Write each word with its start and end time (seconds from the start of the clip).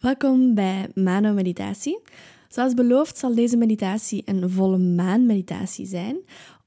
Welkom 0.00 0.54
bij 0.54 0.88
Mano 0.94 1.32
Meditatie. 1.32 2.00
Zoals 2.48 2.74
beloofd 2.74 3.18
zal 3.18 3.34
deze 3.34 3.56
meditatie 3.56 4.22
een 4.24 4.50
volle 4.50 4.78
maan 4.78 5.26
meditatie 5.26 5.86
zijn, 5.86 6.16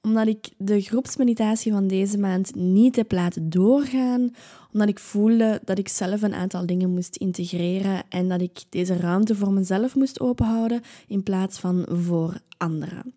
omdat 0.02 0.28
ik 0.28 0.50
de 0.58 0.82
groepsmeditatie 0.82 1.72
van 1.72 1.88
deze 1.88 2.18
maand 2.18 2.56
niet 2.56 2.96
heb 2.96 3.12
laten 3.12 3.50
doorgaan, 3.50 4.36
omdat 4.74 4.90
ik 4.90 5.00
voelde 5.00 5.62
dat 5.66 5.78
ik 5.78 5.88
zelf 5.88 6.22
een 6.22 6.34
aantal 6.34 6.66
dingen 6.66 6.94
moest 6.94 7.16
integreren 7.16 8.04
en 8.10 8.30
dat 8.30 8.42
ik 8.42 8.64
deze 8.70 8.98
ruimte 8.98 9.36
voor 9.36 9.52
mezelf 9.52 9.96
moest 9.96 10.20
openhouden 10.20 10.82
in 11.08 11.24
plaats 11.24 11.60
van 11.60 11.86
voor 11.90 12.40
anderen. 12.58 13.14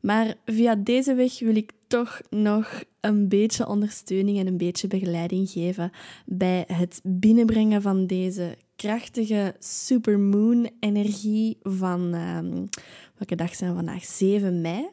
Maar 0.00 0.34
via 0.44 0.74
deze 0.74 1.14
weg 1.14 1.38
wil 1.38 1.56
ik 1.56 1.72
toch 1.86 2.20
nog 2.30 2.84
een 3.00 3.28
beetje 3.28 3.66
ondersteuning 3.66 4.38
en 4.38 4.46
een 4.46 4.56
beetje 4.56 4.88
begeleiding 4.88 5.50
geven 5.50 5.90
bij 6.26 6.64
het 6.72 7.00
binnenbrengen 7.02 7.82
van 7.82 8.06
deze 8.06 8.56
krachtige 8.76 9.54
supermoon-energie 9.58 11.58
van, 11.62 12.14
um, 12.14 12.68
welke 13.16 13.34
dag 13.34 13.54
zijn 13.54 13.70
we 13.70 13.76
vandaag? 13.76 14.04
7 14.04 14.60
mei. 14.60 14.88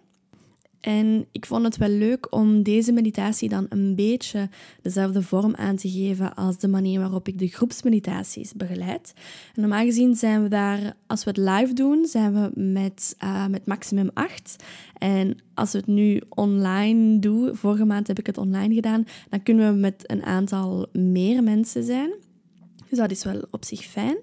En 0.86 1.26
ik 1.32 1.46
vond 1.46 1.64
het 1.64 1.78
wel 1.78 1.90
leuk 1.90 2.28
om 2.30 2.64
deze 2.64 2.92
meditatie 2.92 3.50
dan 3.50 3.66
een 3.70 3.96
beetje 3.96 4.50
dezelfde 4.82 5.22
vorm 5.22 5.56
aan 5.56 5.76
te 5.76 5.90
geven 5.90 6.36
als 6.36 6.58
de 6.58 6.68
manier 6.68 7.00
waarop 7.00 7.28
ik 7.28 7.40
de 7.40 7.48
groepsmeditaties 7.48 8.54
begeleid. 8.54 9.14
En 9.56 9.62
normaal 9.62 9.86
gezien 9.86 10.16
zijn 10.16 10.44
we 10.44 10.50
daar, 10.50 10.96
als 11.08 11.24
we 11.24 11.30
het 11.30 11.40
live 11.40 11.74
doen, 11.74 12.06
zijn 12.06 12.34
we 12.34 12.62
met, 12.62 13.16
uh, 13.24 13.48
met 13.48 13.66
maximum 13.66 14.10
8. 14.14 14.64
En 14.98 15.38
als 15.54 15.72
we 15.72 15.78
het 15.78 15.88
nu 15.88 16.22
online 16.30 17.20
doen, 17.20 17.56
vorige 17.56 17.86
maand 17.86 18.08
heb 18.08 18.20
ik 18.20 18.26
het 18.26 18.38
online 18.38 18.74
gedaan, 18.74 19.06
dan 19.30 19.44
kunnen 19.44 19.74
we 19.74 19.80
met 19.80 20.04
een 20.08 20.24
aantal 20.24 20.88
meer 20.92 21.44
mensen 21.44 21.84
zijn. 21.84 22.14
Dus 22.90 22.98
dat 22.98 23.12
is 23.12 23.24
wel 23.24 23.42
op 23.52 23.66
zich 23.66 23.84
fijn. 23.84 24.18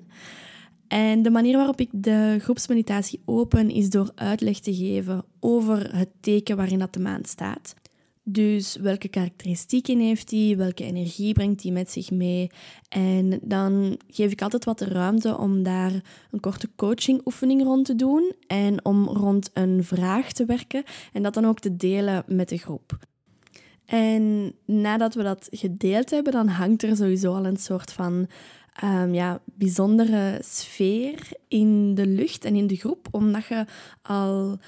En 0.90 1.22
de 1.22 1.30
manier 1.30 1.56
waarop 1.56 1.80
ik 1.80 1.88
de 1.92 2.36
groepsmeditatie 2.40 3.20
open 3.24 3.70
is 3.70 3.90
door 3.90 4.10
uitleg 4.14 4.58
te 4.58 4.74
geven 4.74 5.24
over 5.40 5.96
het 5.96 6.08
teken 6.20 6.56
waarin 6.56 6.78
dat 6.78 6.92
de 6.92 7.00
maan 7.00 7.24
staat. 7.24 7.74
Dus 8.22 8.76
welke 8.76 9.08
karakteristieken 9.08 9.98
heeft 9.98 10.30
hij, 10.30 10.54
welke 10.56 10.84
energie 10.84 11.32
brengt 11.32 11.62
hij 11.62 11.72
met 11.72 11.90
zich 11.90 12.10
mee. 12.10 12.50
En 12.88 13.38
dan 13.42 13.98
geef 14.08 14.32
ik 14.32 14.42
altijd 14.42 14.64
wat 14.64 14.78
de 14.78 14.84
ruimte 14.84 15.38
om 15.38 15.62
daar 15.62 15.92
een 16.30 16.40
korte 16.40 16.68
coachingoefening 16.76 17.62
rond 17.62 17.84
te 17.84 17.94
doen 17.94 18.32
en 18.46 18.84
om 18.84 19.08
rond 19.08 19.50
een 19.52 19.84
vraag 19.84 20.32
te 20.32 20.44
werken 20.44 20.84
en 21.12 21.22
dat 21.22 21.34
dan 21.34 21.46
ook 21.46 21.58
te 21.58 21.76
delen 21.76 22.24
met 22.26 22.48
de 22.48 22.58
groep. 22.58 22.98
En 23.90 24.52
nadat 24.64 25.14
we 25.14 25.22
dat 25.22 25.48
gedeeld 25.50 26.10
hebben, 26.10 26.32
dan 26.32 26.48
hangt 26.48 26.82
er 26.82 26.96
sowieso 26.96 27.34
al 27.34 27.46
een 27.46 27.56
soort 27.56 27.92
van 27.92 28.26
um, 28.84 29.14
ja, 29.14 29.40
bijzondere 29.44 30.38
sfeer 30.44 31.28
in 31.48 31.94
de 31.94 32.06
lucht 32.06 32.44
en 32.44 32.54
in 32.54 32.66
de 32.66 32.76
groep, 32.76 33.08
omdat 33.10 33.46
je 33.46 33.64
al 34.02 34.58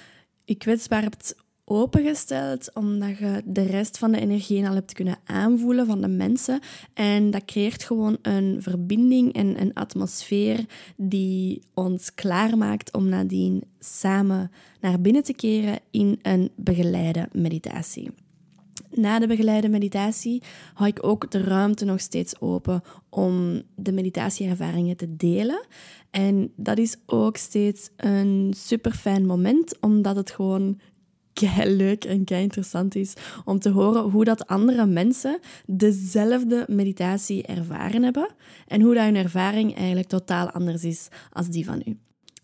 je 0.44 0.54
kwetsbaar 0.54 1.02
hebt 1.02 1.34
opengesteld, 1.64 2.74
omdat 2.74 3.18
je 3.18 3.42
de 3.44 3.62
rest 3.62 3.98
van 3.98 4.12
de 4.12 4.20
energie 4.20 4.68
al 4.68 4.74
hebt 4.74 4.92
kunnen 4.92 5.18
aanvoelen 5.24 5.86
van 5.86 6.00
de 6.00 6.08
mensen. 6.08 6.60
En 6.94 7.30
dat 7.30 7.44
creëert 7.44 7.82
gewoon 7.84 8.18
een 8.22 8.56
verbinding 8.62 9.32
en 9.32 9.60
een 9.60 9.74
atmosfeer 9.74 10.64
die 10.96 11.62
ons 11.74 12.14
klaarmaakt 12.14 12.92
om 12.92 13.08
nadien 13.08 13.62
samen 13.78 14.50
naar 14.80 15.00
binnen 15.00 15.22
te 15.22 15.34
keren 15.34 15.78
in 15.90 16.18
een 16.22 16.50
begeleide 16.56 17.28
meditatie. 17.32 18.10
Na 18.90 19.18
de 19.18 19.26
begeleide 19.26 19.68
meditatie 19.68 20.42
hou 20.74 20.90
ik 20.90 21.04
ook 21.06 21.30
de 21.30 21.42
ruimte 21.42 21.84
nog 21.84 22.00
steeds 22.00 22.40
open 22.40 22.82
om 23.08 23.62
de 23.76 23.92
meditatieervaringen 23.92 24.96
te 24.96 25.16
delen. 25.16 25.66
En 26.10 26.52
dat 26.56 26.78
is 26.78 26.96
ook 27.06 27.36
steeds 27.36 27.90
een 27.96 28.54
super 28.56 28.92
fijn 28.92 29.26
moment, 29.26 29.80
omdat 29.80 30.16
het 30.16 30.30
gewoon 30.30 30.80
kei 31.32 31.76
leuk 31.76 32.04
en 32.04 32.24
kei 32.24 32.42
interessant 32.42 32.94
is 32.94 33.14
om 33.44 33.58
te 33.58 33.70
horen 33.70 34.02
hoe 34.02 34.24
dat 34.24 34.46
andere 34.46 34.86
mensen 34.86 35.38
dezelfde 35.66 36.64
meditatie 36.68 37.46
ervaren 37.46 38.02
hebben 38.02 38.28
en 38.66 38.80
hoe 38.80 38.94
dat 38.94 39.04
hun 39.04 39.16
ervaring 39.16 39.76
eigenlijk 39.76 40.08
totaal 40.08 40.50
anders 40.50 40.84
is 40.84 41.08
als 41.32 41.48
die 41.48 41.64
van 41.64 41.82
u. 41.86 41.98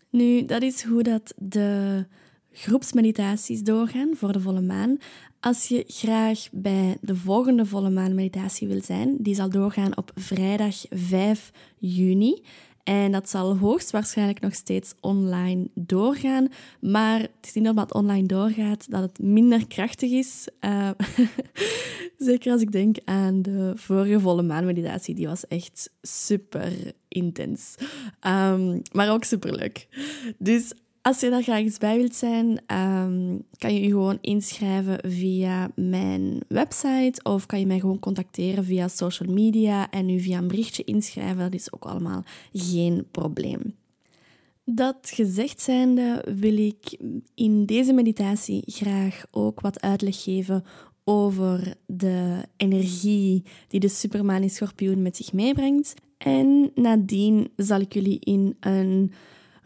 Nu, 0.09 0.45
dat 0.45 0.61
is 0.61 0.83
hoe 0.83 1.03
dat 1.03 1.33
de 1.37 2.05
groepsmeditaties 2.51 3.63
doorgaan 3.63 4.09
voor 4.15 4.31
de 4.31 4.39
volle 4.39 4.61
maan. 4.61 4.97
Als 5.39 5.67
je 5.67 5.83
graag 5.87 6.47
bij 6.51 6.97
de 7.01 7.15
volgende 7.15 7.65
volle 7.65 7.89
maan 7.89 8.15
meditatie 8.15 8.67
wil 8.67 8.81
zijn, 8.81 9.17
die 9.19 9.35
zal 9.35 9.49
doorgaan 9.49 9.97
op 9.97 10.11
vrijdag 10.15 10.75
5 10.89 11.51
juni. 11.77 12.43
En 12.83 13.11
dat 13.11 13.29
zal 13.29 13.57
hoogstwaarschijnlijk 13.57 14.39
nog 14.39 14.53
steeds 14.53 14.93
online 14.99 15.67
doorgaan. 15.73 16.47
Maar 16.81 17.19
het 17.19 17.29
is 17.41 17.53
niet 17.53 17.67
omdat 17.67 17.83
het 17.83 17.93
online 17.93 18.27
doorgaat 18.27 18.91
dat 18.91 19.01
het 19.01 19.19
minder 19.19 19.67
krachtig 19.67 20.11
is. 20.11 20.47
Uh, 20.61 20.89
zeker 22.17 22.51
als 22.51 22.61
ik 22.61 22.71
denk 22.71 22.97
aan 23.05 23.41
de 23.41 23.71
vorige 23.75 24.19
volle 24.19 24.43
maanmeditatie. 24.43 25.15
Die 25.15 25.27
was 25.27 25.47
echt 25.47 25.91
super 26.01 26.93
intens. 27.07 27.75
Um, 28.27 28.81
maar 28.91 29.11
ook 29.11 29.23
super 29.23 29.55
leuk. 29.55 29.87
Dus 30.37 30.73
als 31.09 31.19
je 31.19 31.29
daar 31.29 31.43
graag 31.43 31.59
eens 31.59 31.77
bij 31.77 31.97
wilt 31.97 32.15
zijn, 32.15 32.59
ehm, 32.65 33.37
kan 33.57 33.73
je 33.73 33.81
je 33.81 33.87
gewoon 33.87 34.17
inschrijven 34.21 34.99
via 35.11 35.71
mijn 35.75 36.39
website 36.47 37.23
of 37.23 37.45
kan 37.45 37.59
je 37.59 37.65
mij 37.65 37.79
gewoon 37.79 37.99
contacteren 37.99 38.63
via 38.63 38.87
social 38.87 39.33
media 39.33 39.89
en 39.89 40.09
u 40.09 40.19
via 40.19 40.37
een 40.37 40.47
berichtje 40.47 40.83
inschrijven. 40.83 41.37
Dat 41.37 41.53
is 41.53 41.73
ook 41.73 41.85
allemaal 41.85 42.23
geen 42.53 43.07
probleem. 43.11 43.75
Dat 44.65 44.97
gezegd 45.13 45.61
zijnde 45.61 46.25
wil 46.35 46.57
ik 46.57 46.97
in 47.35 47.65
deze 47.65 47.93
meditatie 47.93 48.63
graag 48.65 49.25
ook 49.31 49.61
wat 49.61 49.81
uitleg 49.81 50.23
geven 50.23 50.63
over 51.03 51.73
de 51.85 52.43
energie 52.57 53.43
die 53.67 53.79
de 53.79 53.89
supermaan 53.89 54.41
in 54.41 54.49
schorpioen 54.49 55.01
met 55.01 55.15
zich 55.15 55.33
meebrengt. 55.33 55.93
En 56.17 56.71
nadien 56.75 57.51
zal 57.55 57.79
ik 57.79 57.93
jullie 57.93 58.19
in 58.19 58.55
een 58.59 59.11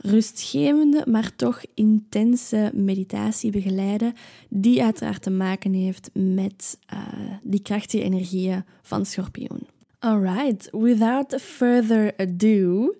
rustgevende, 0.03 1.03
maar 1.07 1.35
toch 1.35 1.61
intense 1.73 2.71
meditatie 2.73 3.51
begeleiden, 3.51 4.13
die 4.49 4.83
uiteraard 4.83 5.21
te 5.21 5.29
maken 5.29 5.73
heeft 5.73 6.09
met 6.13 6.77
uh, 6.93 6.99
die 7.43 7.61
krachtige 7.61 8.03
energieën 8.03 8.63
van 8.81 9.05
schorpioen. 9.05 9.67
Alright, 9.99 10.69
without 10.71 11.41
further 11.41 12.13
ado 12.17 12.93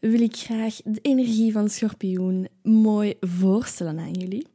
wil 0.00 0.20
ik 0.20 0.36
graag 0.36 0.80
de 0.84 1.00
energie 1.02 1.52
van 1.52 1.68
schorpioen 1.68 2.48
mooi 2.62 3.14
voorstellen 3.20 3.98
aan 3.98 4.12
jullie. 4.12 4.46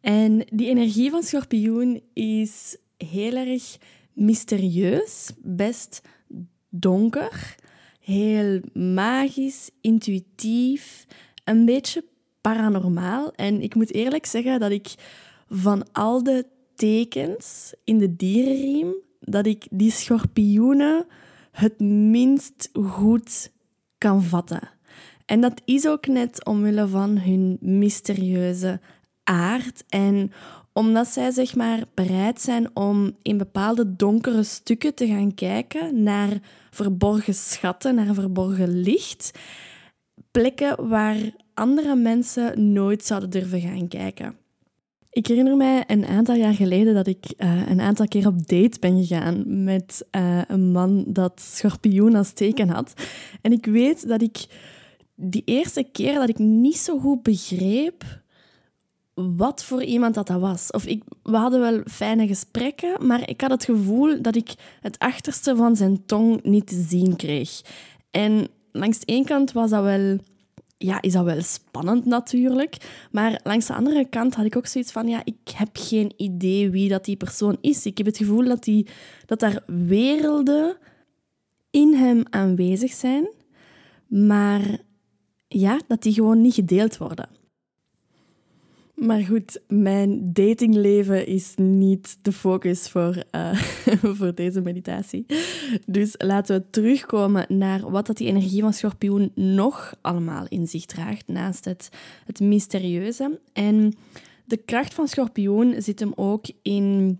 En 0.00 0.44
die 0.52 0.68
energie 0.68 1.10
van 1.10 1.22
schorpioen 1.22 2.02
is 2.12 2.76
heel 2.96 3.36
erg 3.36 3.78
mysterieus, 4.12 5.32
best 5.42 6.00
donker, 6.68 7.54
heel 8.00 8.60
magisch, 8.72 9.70
intuïtief, 9.80 11.06
een 11.44 11.64
beetje 11.64 12.04
paranormaal. 12.40 13.32
En 13.32 13.62
ik 13.62 13.74
moet 13.74 13.94
eerlijk 13.94 14.26
zeggen 14.26 14.60
dat 14.60 14.70
ik 14.70 14.94
van 15.48 15.92
al 15.92 16.22
de 16.22 16.46
tekens 16.74 17.74
in 17.84 17.98
de 17.98 18.16
dierenriem, 18.16 18.94
dat 19.20 19.46
ik 19.46 19.66
die 19.70 19.90
schorpioenen 19.90 21.06
het 21.50 21.80
minst 21.80 22.70
goed 22.72 23.52
kan 23.98 24.22
vatten. 24.22 24.70
En 25.26 25.40
dat 25.40 25.62
is 25.64 25.86
ook 25.86 26.06
net 26.06 26.44
omwille 26.44 26.88
van 26.88 27.18
hun 27.18 27.58
mysterieuze 27.60 28.80
aard 29.24 29.84
en 29.88 30.32
omdat 30.72 31.08
zij 31.08 31.30
zeg 31.30 31.54
maar 31.54 31.84
bereid 31.94 32.40
zijn 32.40 32.76
om 32.76 33.16
in 33.22 33.38
bepaalde 33.38 33.96
donkere 33.96 34.42
stukken 34.42 34.94
te 34.94 35.06
gaan 35.06 35.34
kijken 35.34 36.02
naar 36.02 36.40
verborgen 36.70 37.34
schatten, 37.34 37.94
naar 37.94 38.14
verborgen 38.14 38.80
licht 38.80 39.30
plekken 40.32 40.88
waar 40.88 41.16
andere 41.54 41.94
mensen 41.94 42.72
nooit 42.72 43.04
zouden 43.04 43.30
durven 43.30 43.60
gaan 43.60 43.88
kijken. 43.88 44.36
Ik 45.10 45.26
herinner 45.26 45.56
mij 45.56 45.84
een 45.86 46.06
aantal 46.06 46.34
jaar 46.34 46.54
geleden 46.54 46.94
dat 46.94 47.06
ik 47.06 47.34
uh, 47.38 47.68
een 47.68 47.80
aantal 47.80 48.08
keer 48.08 48.26
op 48.26 48.46
date 48.46 48.78
ben 48.80 49.04
gegaan 49.04 49.64
met 49.64 50.06
uh, 50.16 50.40
een 50.46 50.70
man 50.70 51.04
dat 51.06 51.40
schorpioen 51.40 52.14
als 52.14 52.32
teken 52.32 52.68
had. 52.68 52.94
En 53.40 53.52
ik 53.52 53.66
weet 53.66 54.08
dat 54.08 54.22
ik 54.22 54.46
die 55.14 55.42
eerste 55.44 55.82
keer 55.92 56.14
dat 56.14 56.28
ik 56.28 56.38
niet 56.38 56.76
zo 56.76 56.98
goed 56.98 57.22
begreep 57.22 58.04
wat 59.14 59.64
voor 59.64 59.82
iemand 59.82 60.14
dat, 60.14 60.26
dat 60.26 60.40
was. 60.40 60.70
Of 60.70 60.86
ik, 60.86 61.02
we 61.22 61.36
hadden 61.36 61.60
wel 61.60 61.82
fijne 61.86 62.26
gesprekken, 62.26 63.06
maar 63.06 63.28
ik 63.28 63.40
had 63.40 63.50
het 63.50 63.64
gevoel 63.64 64.22
dat 64.22 64.36
ik 64.36 64.54
het 64.80 64.98
achterste 64.98 65.56
van 65.56 65.76
zijn 65.76 66.06
tong 66.06 66.42
niet 66.42 66.66
te 66.66 66.84
zien 66.88 67.16
kreeg. 67.16 67.60
En 68.10 68.48
langs 68.72 68.98
de 68.98 69.12
ene 69.12 69.24
kant 69.24 69.52
was 69.52 69.70
dat 69.70 69.82
wel, 69.82 70.18
ja, 70.82 71.02
is 71.02 71.12
dat 71.12 71.24
wel 71.24 71.42
spannend 71.42 72.04
natuurlijk. 72.04 72.76
Maar 73.10 73.40
langs 73.42 73.66
de 73.66 73.74
andere 73.74 74.08
kant 74.08 74.34
had 74.34 74.44
ik 74.44 74.56
ook 74.56 74.66
zoiets 74.66 74.92
van, 74.92 75.08
ja, 75.08 75.20
ik 75.24 75.50
heb 75.54 75.68
geen 75.72 76.12
idee 76.16 76.70
wie 76.70 76.88
dat 76.88 77.04
die 77.04 77.16
persoon 77.16 77.58
is. 77.60 77.86
Ik 77.86 77.98
heb 77.98 78.06
het 78.06 78.16
gevoel 78.16 78.44
dat, 78.44 78.64
die, 78.64 78.86
dat 79.26 79.40
daar 79.40 79.62
werelden 79.66 80.76
in 81.70 81.94
hem 81.94 82.22
aanwezig 82.30 82.92
zijn. 82.92 83.28
Maar 84.06 84.78
ja, 85.48 85.80
dat 85.86 86.02
die 86.02 86.12
gewoon 86.12 86.40
niet 86.40 86.54
gedeeld 86.54 86.96
worden. 86.96 87.28
Maar 88.94 89.20
goed, 89.20 89.60
mijn 89.68 90.32
datingleven 90.32 91.26
is 91.26 91.52
niet 91.56 92.18
de 92.22 92.32
focus 92.32 92.88
voor, 92.88 93.22
uh, 93.34 93.54
voor 94.16 94.34
deze 94.34 94.60
meditatie. 94.60 95.26
Dus 95.86 96.14
laten 96.18 96.56
we 96.56 96.70
terugkomen 96.70 97.46
naar 97.48 97.90
wat 97.90 98.06
dat 98.06 98.16
die 98.16 98.28
energie 98.28 98.60
van 98.60 98.72
schorpioen 98.72 99.32
nog 99.34 99.94
allemaal 100.00 100.46
in 100.48 100.66
zich 100.66 100.84
draagt, 100.84 101.28
naast 101.28 101.64
het, 101.64 101.88
het 102.24 102.40
mysterieuze. 102.40 103.40
En 103.52 103.94
de 104.44 104.56
kracht 104.56 104.94
van 104.94 105.08
schorpioen 105.08 105.82
zit 105.82 106.00
hem 106.00 106.12
ook 106.14 106.44
in 106.62 107.18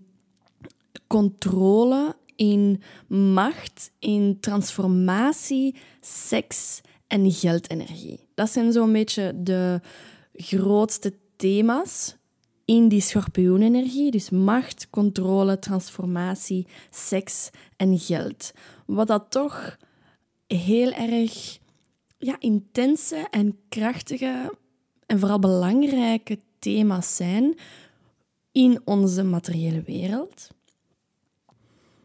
controle, 1.07 2.15
in 2.35 2.81
macht, 3.07 3.91
in 3.99 4.37
transformatie, 4.39 5.75
seks 6.01 6.81
en 7.07 7.31
geldenergie. 7.31 8.19
Dat 8.33 8.49
zijn 8.49 8.71
zo'n 8.71 8.91
beetje 8.91 9.33
de 9.43 9.81
grootste 10.33 11.13
thema's 11.43 12.15
in 12.65 12.87
die 12.87 13.01
schorpioenenergie. 13.01 14.11
Dus 14.11 14.29
macht, 14.29 14.87
controle, 14.89 15.59
transformatie, 15.59 16.67
seks 16.91 17.49
en 17.77 17.99
geld. 17.99 18.51
Wat 18.85 19.07
dat 19.07 19.25
toch 19.29 19.77
heel 20.47 20.91
erg 20.91 21.59
ja, 22.17 22.35
intense 22.39 23.27
en 23.31 23.57
krachtige 23.69 24.53
en 25.05 25.19
vooral 25.19 25.39
belangrijke 25.39 26.39
thema's 26.59 27.15
zijn 27.15 27.55
in 28.51 28.81
onze 28.85 29.23
materiële 29.23 29.81
wereld. 29.81 30.47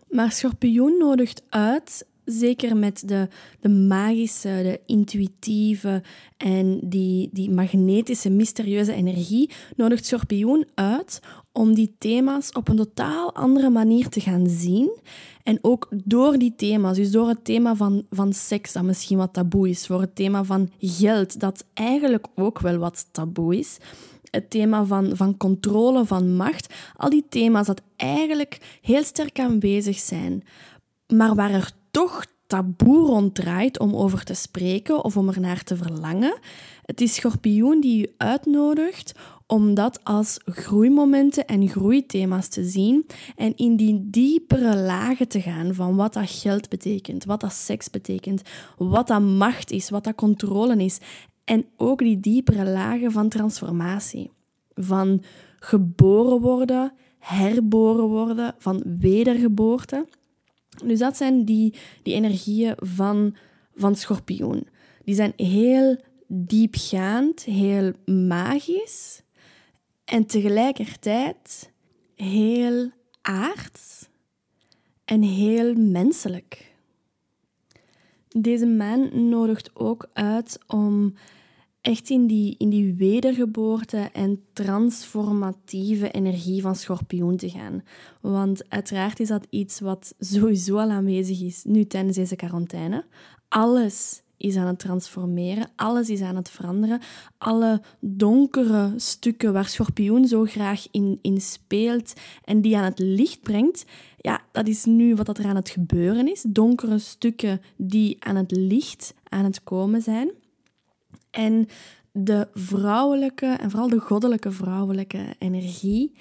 Maar 0.09 0.33
schorpioen 0.33 0.99
nodigt 0.99 1.43
uit 1.49 2.07
zeker 2.29 2.77
met 2.77 3.03
de, 3.09 3.29
de 3.61 3.69
magische, 3.69 4.49
de 4.49 4.81
intuïtieve 4.87 6.03
en 6.37 6.81
die, 6.83 7.29
die 7.33 7.51
magnetische, 7.51 8.31
mysterieuze 8.31 8.93
energie, 8.93 9.51
nodigt 9.77 10.07
Schorpioen 10.07 10.67
uit 10.75 11.21
om 11.53 11.75
die 11.75 11.95
thema's 11.99 12.53
op 12.53 12.69
een 12.69 12.77
totaal 12.77 13.35
andere 13.35 13.71
manier 13.71 14.09
te 14.09 14.21
gaan 14.21 14.47
zien. 14.49 14.91
En 15.43 15.59
ook 15.63 15.89
door 16.05 16.39
die 16.39 16.55
thema's, 16.57 16.97
dus 16.97 17.11
door 17.11 17.29
het 17.29 17.45
thema 17.45 17.77
van, 17.77 18.07
van 18.11 18.33
seks, 18.33 18.73
dat 18.73 18.83
misschien 18.83 19.19
wat 19.19 19.33
taboe 19.33 19.69
is, 19.69 19.87
voor 19.87 20.01
het 20.01 20.15
thema 20.15 20.45
van 20.45 20.71
geld, 20.79 21.41
dat 21.41 21.65
eigenlijk 21.75 22.27
ook 22.35 22.61
wel 22.61 22.77
wat 22.77 23.09
taboe 23.13 23.59
is, 23.59 23.79
het 24.31 24.51
thema 24.51 24.85
van, 24.85 25.17
van 25.17 25.37
controle, 25.37 26.05
van 26.05 26.37
macht, 26.37 26.75
al 26.97 27.11
die 27.11 27.25
thema's 27.29 27.67
dat 27.67 27.83
eigenlijk 27.97 28.79
heel 28.83 29.03
sterk 29.03 29.41
aanwezig 29.41 29.99
zijn, 29.99 30.43
maar 31.07 31.35
waar 31.35 31.51
er 31.51 31.73
toch 31.99 32.25
taboe 32.47 33.07
ronddraait 33.07 33.79
om 33.79 33.95
over 33.97 34.25
te 34.25 34.35
spreken 34.35 35.05
of 35.05 35.17
om 35.17 35.29
er 35.29 35.41
naar 35.41 35.63
te 35.63 35.77
verlangen. 35.77 36.39
Het 36.83 37.01
is 37.01 37.15
schorpioen 37.15 37.81
die 37.81 38.03
u 38.03 38.13
uitnodigt 38.17 39.15
om 39.47 39.75
dat 39.75 40.05
als 40.05 40.41
groeimomenten 40.45 41.47
en 41.47 41.69
groeithema's 41.69 42.49
te 42.49 42.65
zien 42.65 43.07
en 43.37 43.57
in 43.57 43.77
die 43.77 44.07
diepere 44.11 44.77
lagen 44.77 45.29
te 45.29 45.41
gaan 45.41 45.75
van 45.75 45.97
wat 45.97 46.13
dat 46.13 46.31
geld 46.31 46.69
betekent, 46.69 47.25
wat 47.25 47.41
dat 47.41 47.53
seks 47.53 47.91
betekent, 47.91 48.43
wat 48.77 49.07
dat 49.07 49.23
macht 49.23 49.71
is, 49.71 49.91
wat 49.91 50.05
dat 50.05 50.15
controle 50.15 50.85
is 50.85 50.99
en 51.45 51.67
ook 51.77 51.99
die 51.99 52.21
diepere 52.21 52.65
lagen 52.65 53.13
van 53.13 53.29
transformatie, 53.29 54.31
van 54.75 55.23
geboren 55.59 56.41
worden, 56.41 56.93
herboren 57.19 58.07
worden, 58.07 58.55
van 58.59 58.83
wedergeboorte. 58.99 60.07
Dus 60.85 60.99
dat 60.99 61.17
zijn 61.17 61.45
die, 61.45 61.75
die 62.03 62.15
energieën 62.15 62.75
van, 62.77 63.37
van 63.75 63.97
schorpioen. 63.97 64.67
Die 65.05 65.15
zijn 65.15 65.33
heel 65.37 65.97
diepgaand, 66.27 67.43
heel 67.43 67.93
magisch 68.05 69.23
en 70.05 70.27
tegelijkertijd 70.27 71.71
heel 72.15 72.91
aards 73.23 74.09
en 75.05 75.23
heel 75.23 75.75
menselijk. 75.75 76.73
Deze 78.29 78.67
maan 78.67 79.29
nodigt 79.29 79.71
ook 79.77 80.09
uit 80.13 80.59
om 80.67 81.15
echt 81.81 82.11
in 82.11 82.27
die, 82.27 82.55
in 82.59 82.69
die 82.69 82.95
wedergeboorte 82.95 84.11
en 84.13 84.43
transformatieve 84.53 86.11
energie 86.11 86.63
van 86.63 86.77
schorpioen 86.77 87.37
te 87.37 87.51
gaan. 87.51 87.83
Want 88.21 88.71
uiteraard 88.71 89.21
is 89.21 89.29
dat 89.29 89.47
iets 89.51 89.81
wat 89.81 90.15
sowieso 90.19 90.77
al 90.77 90.91
aanwezig 90.91 91.41
is 91.41 91.65
nu 91.65 91.87
tijdens 91.87 92.17
deze 92.17 92.37
quarantaine. 92.37 93.05
Alles 93.49 94.23
is 94.39 94.57
aan 94.57 94.67
het 94.67 94.79
transformeren, 94.79 95.71
alles 95.77 96.11
is 96.11 96.21
aan 96.21 96.37
het 96.37 96.51
veranderen. 96.51 97.01
Alle 97.39 97.83
donkere 98.01 98.93
stukken 98.97 99.53
waar 99.53 99.69
schorpioen 99.69 100.27
zo 100.27 100.45
graag 100.45 100.87
in, 100.91 101.19
in 101.23 101.41
speelt 101.41 102.13
en 102.45 102.61
die 102.61 102.77
aan 102.77 102.85
het 102.85 102.99
licht 102.99 103.41
brengt, 103.43 103.85
ja, 104.17 104.41
dat 104.53 104.69
is 104.69 104.85
nu 104.85 105.15
wat 105.15 105.39
er 105.39 105.47
aan 105.47 105.57
het 105.57 105.69
gebeuren 105.69 106.31
is. 106.31 106.45
Donkere 106.49 106.99
stukken 106.99 107.61
die 107.77 108.17
aan 108.25 108.37
het 108.37 108.51
licht 108.51 109.15
aan 109.29 109.45
het 109.45 109.65
komen 109.65 110.03
zijn. 110.03 110.31
En 111.39 111.69
de 112.13 112.49
vrouwelijke, 112.55 113.47
en 113.47 113.71
vooral 113.71 113.89
de 113.89 113.99
goddelijke 114.01 114.51
vrouwelijke 114.51 115.35
energie, 115.39 116.17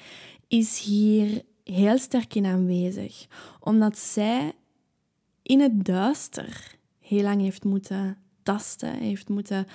is 0.48 0.80
hier 0.80 1.42
heel 1.64 1.98
sterk 1.98 2.36
in 2.36 2.46
aanwezig. 2.46 3.28
Omdat 3.60 3.98
zij 3.98 4.54
in 5.42 5.60
het 5.60 5.86
duister 5.86 6.76
heel 7.00 7.22
lang 7.22 7.42
heeft 7.42 7.64
moeten 7.64 8.18
tasten, 8.44 8.94
heeft 8.94 9.30
moeten 9.30 9.68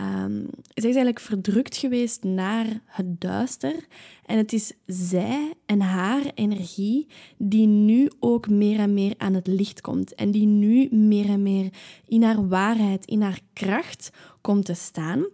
Um, 0.00 0.46
ze 0.74 0.88
is 0.88 0.94
eigenlijk 0.94 1.20
verdrukt 1.20 1.76
geweest 1.76 2.22
naar 2.22 2.66
het 2.84 3.20
duister. 3.20 3.86
En 4.26 4.36
het 4.36 4.52
is 4.52 4.72
zij 4.86 5.54
en 5.66 5.80
haar 5.80 6.22
energie 6.34 7.06
die 7.36 7.66
nu 7.66 8.10
ook 8.20 8.48
meer 8.48 8.78
en 8.78 8.94
meer 8.94 9.14
aan 9.18 9.34
het 9.34 9.46
licht 9.46 9.80
komt. 9.80 10.14
En 10.14 10.30
die 10.30 10.46
nu 10.46 10.88
meer 10.90 11.28
en 11.28 11.42
meer 11.42 11.72
in 12.06 12.22
haar 12.22 12.48
waarheid, 12.48 13.06
in 13.06 13.22
haar 13.22 13.40
kracht 13.52 14.10
komt 14.40 14.64
te 14.64 14.74
staan. 14.74 15.24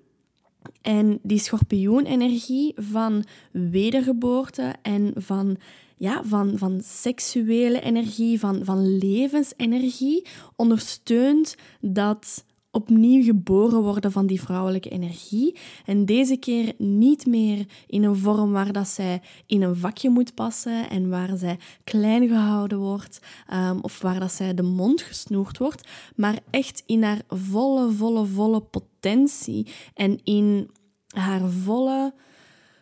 En 0.82 1.18
die 1.22 1.38
schorpioenenergie 1.38 2.72
van 2.76 3.24
wedergeboorte 3.52 4.74
en 4.82 5.12
van, 5.16 5.56
ja, 5.96 6.24
van, 6.24 6.58
van 6.58 6.80
seksuele 6.82 7.80
energie, 7.80 8.38
van, 8.38 8.64
van 8.64 8.98
levensenergie, 8.98 10.26
ondersteunt 10.56 11.54
dat 11.80 12.44
opnieuw 12.70 13.22
geboren 13.22 13.82
worden 13.82 14.12
van 14.12 14.26
die 14.26 14.40
vrouwelijke 14.40 14.88
energie. 14.88 15.56
En 15.84 16.04
deze 16.04 16.36
keer 16.36 16.72
niet 16.78 17.26
meer 17.26 17.66
in 17.86 18.02
een 18.02 18.16
vorm 18.16 18.52
waar 18.52 18.72
dat 18.72 18.88
zij 18.88 19.22
in 19.46 19.62
een 19.62 19.76
vakje 19.76 20.10
moet 20.10 20.34
passen 20.34 20.90
en 20.90 21.08
waar 21.08 21.36
zij 21.36 21.58
klein 21.84 22.28
gehouden 22.28 22.78
wordt 22.78 23.20
um, 23.52 23.80
of 23.80 24.00
waar 24.00 24.20
dat 24.20 24.32
zij 24.32 24.54
de 24.54 24.62
mond 24.62 25.02
gesnoerd 25.02 25.58
wordt, 25.58 25.88
maar 26.16 26.38
echt 26.50 26.82
in 26.86 27.02
haar 27.02 27.22
volle, 27.28 27.90
volle, 27.90 28.26
volle 28.26 28.60
potentie 28.60 29.66
en 29.94 30.20
in 30.24 30.70
haar 31.08 31.50
volle 31.50 32.14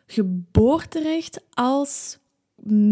geboorterecht 0.06 1.40
als 1.54 2.18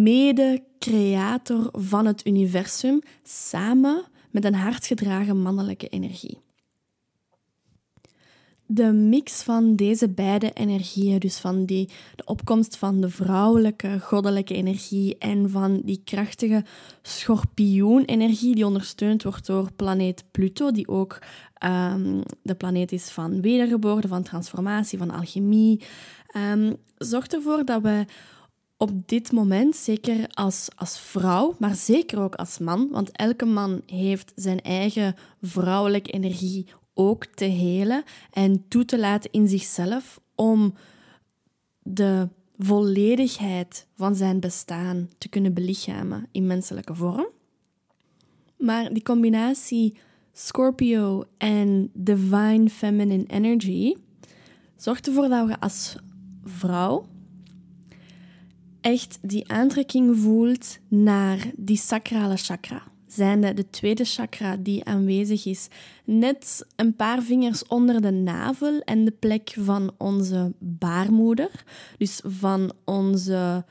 mede-creator 0.02 1.68
van 1.72 2.06
het 2.06 2.26
universum 2.26 3.00
samen 3.22 4.04
met 4.30 4.44
een 4.44 4.54
hartgedragen 4.54 5.42
mannelijke 5.42 5.88
energie 5.88 6.42
de 8.66 8.92
mix 8.92 9.42
van 9.42 9.76
deze 9.76 10.08
beide 10.08 10.52
energieën, 10.52 11.18
dus 11.18 11.38
van 11.38 11.64
die, 11.64 11.88
de 12.16 12.24
opkomst 12.24 12.76
van 12.76 13.00
de 13.00 13.08
vrouwelijke, 13.08 14.00
goddelijke 14.00 14.54
energie 14.54 15.18
en 15.18 15.50
van 15.50 15.80
die 15.84 16.00
krachtige 16.04 16.64
schorpioenenergie 17.02 18.54
die 18.54 18.66
ondersteund 18.66 19.22
wordt 19.22 19.46
door 19.46 19.72
planeet 19.72 20.24
Pluto, 20.30 20.70
die 20.70 20.88
ook 20.88 21.18
um, 21.64 22.22
de 22.42 22.54
planeet 22.54 22.92
is 22.92 23.10
van 23.10 23.40
wedergeboorte, 23.40 24.08
van 24.08 24.22
transformatie, 24.22 24.98
van 24.98 25.10
alchemie, 25.10 25.82
um, 26.36 26.76
zorgt 26.96 27.34
ervoor 27.34 27.64
dat 27.64 27.82
we 27.82 28.04
op 28.76 29.08
dit 29.08 29.32
moment, 29.32 29.76
zeker 29.76 30.26
als, 30.30 30.68
als 30.76 31.00
vrouw, 31.00 31.54
maar 31.58 31.74
zeker 31.74 32.20
ook 32.20 32.34
als 32.34 32.58
man, 32.58 32.88
want 32.90 33.10
elke 33.10 33.44
man 33.44 33.82
heeft 33.86 34.32
zijn 34.34 34.60
eigen 34.60 35.14
vrouwelijke 35.40 36.10
energie 36.10 36.66
ook 36.94 37.24
te 37.24 37.44
helen 37.44 38.02
en 38.30 38.64
toe 38.68 38.84
te 38.84 38.98
laten 38.98 39.32
in 39.32 39.48
zichzelf 39.48 40.20
om 40.34 40.74
de 41.82 42.28
volledigheid 42.58 43.86
van 43.96 44.14
zijn 44.14 44.40
bestaan 44.40 45.08
te 45.18 45.28
kunnen 45.28 45.54
belichamen 45.54 46.28
in 46.32 46.46
menselijke 46.46 46.94
vorm. 46.94 47.26
Maar 48.56 48.92
die 48.92 49.02
combinatie 49.02 49.96
Scorpio 50.32 51.24
en 51.38 51.90
Divine 51.92 52.68
Feminine 52.68 53.24
Energy 53.26 53.94
zorgt 54.76 55.06
ervoor 55.06 55.28
dat 55.28 55.46
we 55.46 55.60
als 55.60 55.96
vrouw 56.44 57.06
echt 58.80 59.18
die 59.22 59.48
aantrekking 59.48 60.18
voelt 60.18 60.78
naar 60.88 61.50
die 61.56 61.76
sacrale 61.76 62.36
chakra 62.36 62.82
zijnde 63.14 63.54
de 63.54 63.70
tweede 63.70 64.04
chakra 64.04 64.56
die 64.56 64.84
aanwezig 64.84 65.46
is, 65.46 65.68
net 66.04 66.66
een 66.76 66.96
paar 66.96 67.22
vingers 67.22 67.66
onder 67.66 68.00
de 68.00 68.10
navel 68.10 68.80
en 68.80 69.04
de 69.04 69.10
plek 69.10 69.54
van 69.58 69.92
onze 69.98 70.52
baarmoeder. 70.58 71.64
Dus 71.98 72.20
van 72.24 72.72
onze, 72.84 73.64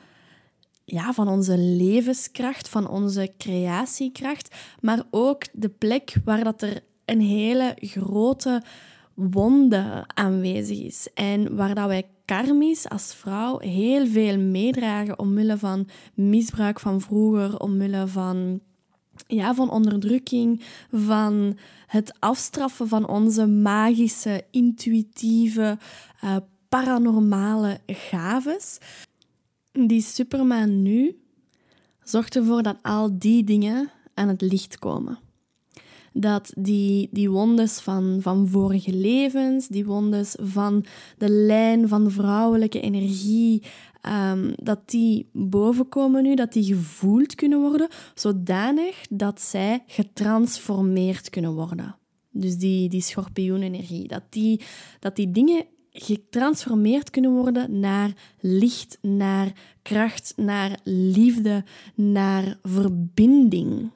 ja, 0.86 1.14
van 1.14 1.28
onze 1.28 1.58
levenskracht, 1.58 2.70
van 2.70 2.90
onze 2.90 3.34
creatiekracht, 3.38 4.56
maar 4.80 5.04
ook 5.12 5.44
de 5.54 5.70
plek 5.70 6.16
waar 6.26 6.44
dat 6.44 6.62
er 6.62 6.84
een 7.06 7.22
hele 7.22 7.76
grote 7.80 8.62
wonde 9.14 10.04
aanwezig 10.08 10.80
is. 10.80 11.08
En 11.14 11.56
waar 11.56 11.76
dat 11.76 11.88
wij 11.88 12.08
karmisch 12.26 12.90
als 12.90 13.16
vrouw 13.16 13.60
heel 13.60 14.08
veel 14.08 14.40
meedragen 14.40 15.20
omwille 15.20 15.58
van 15.58 15.88
misbruik 16.14 16.80
van 16.80 17.02
vroeger, 17.02 17.60
omwille 17.60 18.08
van, 18.08 18.62
ja, 19.28 19.54
van 19.56 19.70
onderdrukking, 19.70 20.62
van 20.92 21.58
het 21.88 22.14
afstraffen 22.20 22.88
van 22.88 23.08
onze 23.08 23.48
magische, 23.48 24.44
intuïtieve, 24.52 25.78
uh, 26.24 26.36
paranormale 26.70 27.80
gaves. 27.88 28.78
Die 29.72 30.02
supermaan 30.02 30.82
nu 30.82 31.18
zorgt 32.04 32.36
ervoor 32.36 32.64
dat 32.64 32.78
al 32.82 33.20
die 33.20 33.44
dingen 33.44 33.92
aan 34.14 34.28
het 34.28 34.42
licht 34.42 34.80
komen 34.80 35.18
dat 36.14 36.54
die, 36.58 37.10
die 37.12 37.30
wondes 37.30 37.80
van, 37.80 38.18
van 38.22 38.48
vorige 38.48 38.94
levens, 38.94 39.68
die 39.68 39.86
wondes 39.86 40.36
van 40.42 40.86
de 41.18 41.30
lijn 41.30 41.88
van 41.88 42.12
vrouwelijke 42.12 42.80
energie, 42.80 43.64
um, 44.10 44.54
dat 44.56 44.90
die 44.90 45.30
bovenkomen 45.34 46.24
nu, 46.24 46.36
dat 46.36 46.54
die 46.54 46.64
gevoeld 46.64 47.36
kunnen 47.36 47.60
worden, 47.60 47.88
zodanig 48.16 49.02
dat 49.10 49.42
zij 49.42 49.84
getransformeerd 49.88 51.30
kunnen 51.30 51.54
worden. 51.54 51.96
Dus 52.32 52.58
die, 52.58 52.90
die 52.90 53.02
schorpioenenergie, 53.02 54.08
dat 54.08 54.24
die, 54.30 54.62
dat 55.00 55.16
die 55.16 55.32
dingen 55.32 55.66
getransformeerd 55.92 57.10
kunnen 57.10 57.32
worden 57.32 57.80
naar 57.80 58.14
licht, 58.40 58.98
naar 59.02 59.52
kracht, 59.82 60.34
naar 60.36 60.80
liefde, 60.84 61.64
naar 61.96 62.58
verbinding. 62.62 63.92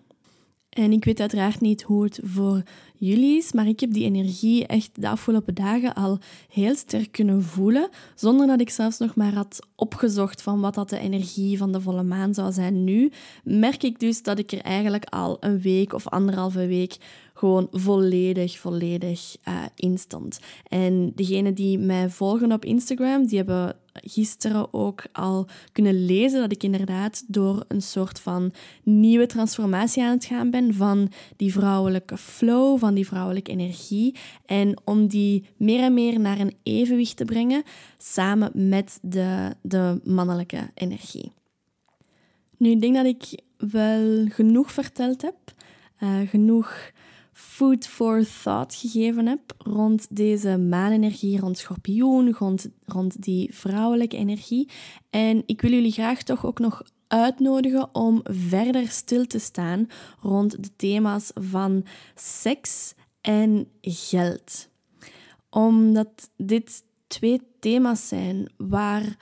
En 0.69 0.91
ik 0.91 1.05
weet 1.05 1.19
uiteraard 1.19 1.61
niet 1.61 1.81
hoe 1.81 2.03
het 2.03 2.19
voor 2.23 2.63
jullie 2.99 3.37
is, 3.37 3.51
maar 3.51 3.67
ik 3.67 3.79
heb 3.79 3.93
die 3.93 4.05
energie 4.05 4.67
echt 4.67 4.89
de 5.01 5.09
afgelopen 5.09 5.53
dagen 5.53 5.93
al 5.93 6.19
heel 6.49 6.75
sterk 6.75 7.11
kunnen 7.11 7.43
voelen, 7.43 7.89
zonder 8.15 8.47
dat 8.47 8.61
ik 8.61 8.69
zelfs 8.69 8.97
nog 8.97 9.15
maar 9.15 9.33
had 9.33 9.59
opgezocht 9.75 10.41
van 10.41 10.59
wat 10.59 10.73
dat 10.73 10.89
de 10.89 10.99
energie 10.99 11.57
van 11.57 11.71
de 11.71 11.81
volle 11.81 12.03
maan 12.03 12.33
zou 12.33 12.51
zijn 12.51 12.83
nu, 12.83 13.11
merk 13.43 13.83
ik 13.83 13.99
dus 13.99 14.23
dat 14.23 14.39
ik 14.39 14.51
er 14.51 14.61
eigenlijk 14.61 15.05
al 15.05 15.37
een 15.39 15.61
week 15.61 15.93
of 15.93 16.07
anderhalve 16.07 16.67
week 16.67 16.97
gewoon 17.37 17.67
volledig, 17.71 18.59
volledig 18.59 19.35
uh, 19.47 19.63
instant. 19.75 20.39
En 20.67 21.11
degenen 21.15 21.53
die 21.53 21.79
mij 21.79 22.09
volgen 22.09 22.51
op 22.51 22.65
Instagram, 22.65 23.25
die 23.25 23.37
hebben 23.37 23.75
gisteren 23.93 24.73
ook 24.73 25.03
al 25.11 25.47
kunnen 25.71 26.05
lezen 26.05 26.39
dat 26.39 26.51
ik 26.51 26.63
inderdaad 26.63 27.23
door 27.27 27.65
een 27.67 27.81
soort 27.81 28.19
van 28.19 28.51
nieuwe 28.83 29.25
transformatie 29.25 30.03
aan 30.03 30.11
het 30.11 30.25
gaan 30.25 30.51
ben 30.51 30.73
van 30.73 31.11
die 31.35 31.51
vrouwelijke 31.51 32.17
flow, 32.17 32.79
van 32.79 32.93
die 32.93 33.07
vrouwelijke 33.07 33.51
energie. 33.51 34.15
En 34.45 34.77
om 34.83 35.07
die 35.07 35.43
meer 35.57 35.83
en 35.83 35.93
meer 35.93 36.19
naar 36.19 36.39
een 36.39 36.55
evenwicht 36.63 37.17
te 37.17 37.25
brengen 37.25 37.63
samen 37.97 38.69
met 38.69 38.99
de, 39.01 39.55
de 39.61 40.01
mannelijke 40.03 40.69
energie. 40.73 41.31
Nu, 42.57 42.69
ik 42.69 42.81
denk 42.81 42.95
dat 42.95 43.05
ik 43.05 43.39
wel 43.57 44.25
genoeg 44.29 44.71
verteld 44.71 45.21
heb. 45.21 45.35
Uh, 45.99 46.19
genoeg 46.29 46.91
food 47.39 47.87
for 47.87 48.23
thought 48.41 48.75
gegeven 48.75 49.27
heb 49.27 49.53
rond 49.57 50.15
deze 50.15 50.57
maanenergie, 50.57 51.39
rond 51.39 51.57
schorpioen, 51.57 52.33
rond, 52.33 52.69
rond 52.85 53.21
die 53.21 53.53
vrouwelijke 53.53 54.17
energie. 54.17 54.69
En 55.09 55.43
ik 55.45 55.61
wil 55.61 55.71
jullie 55.71 55.91
graag 55.91 56.23
toch 56.23 56.45
ook 56.45 56.59
nog 56.59 56.81
uitnodigen 57.07 57.95
om 57.95 58.21
verder 58.23 58.87
stil 58.87 59.25
te 59.25 59.39
staan 59.39 59.87
rond 60.21 60.63
de 60.63 60.75
thema's 60.75 61.31
van 61.33 61.85
seks 62.15 62.93
en 63.21 63.67
geld. 63.81 64.69
Omdat 65.49 66.29
dit 66.37 66.83
twee 67.07 67.41
thema's 67.59 68.07
zijn 68.07 68.51
waar 68.57 69.17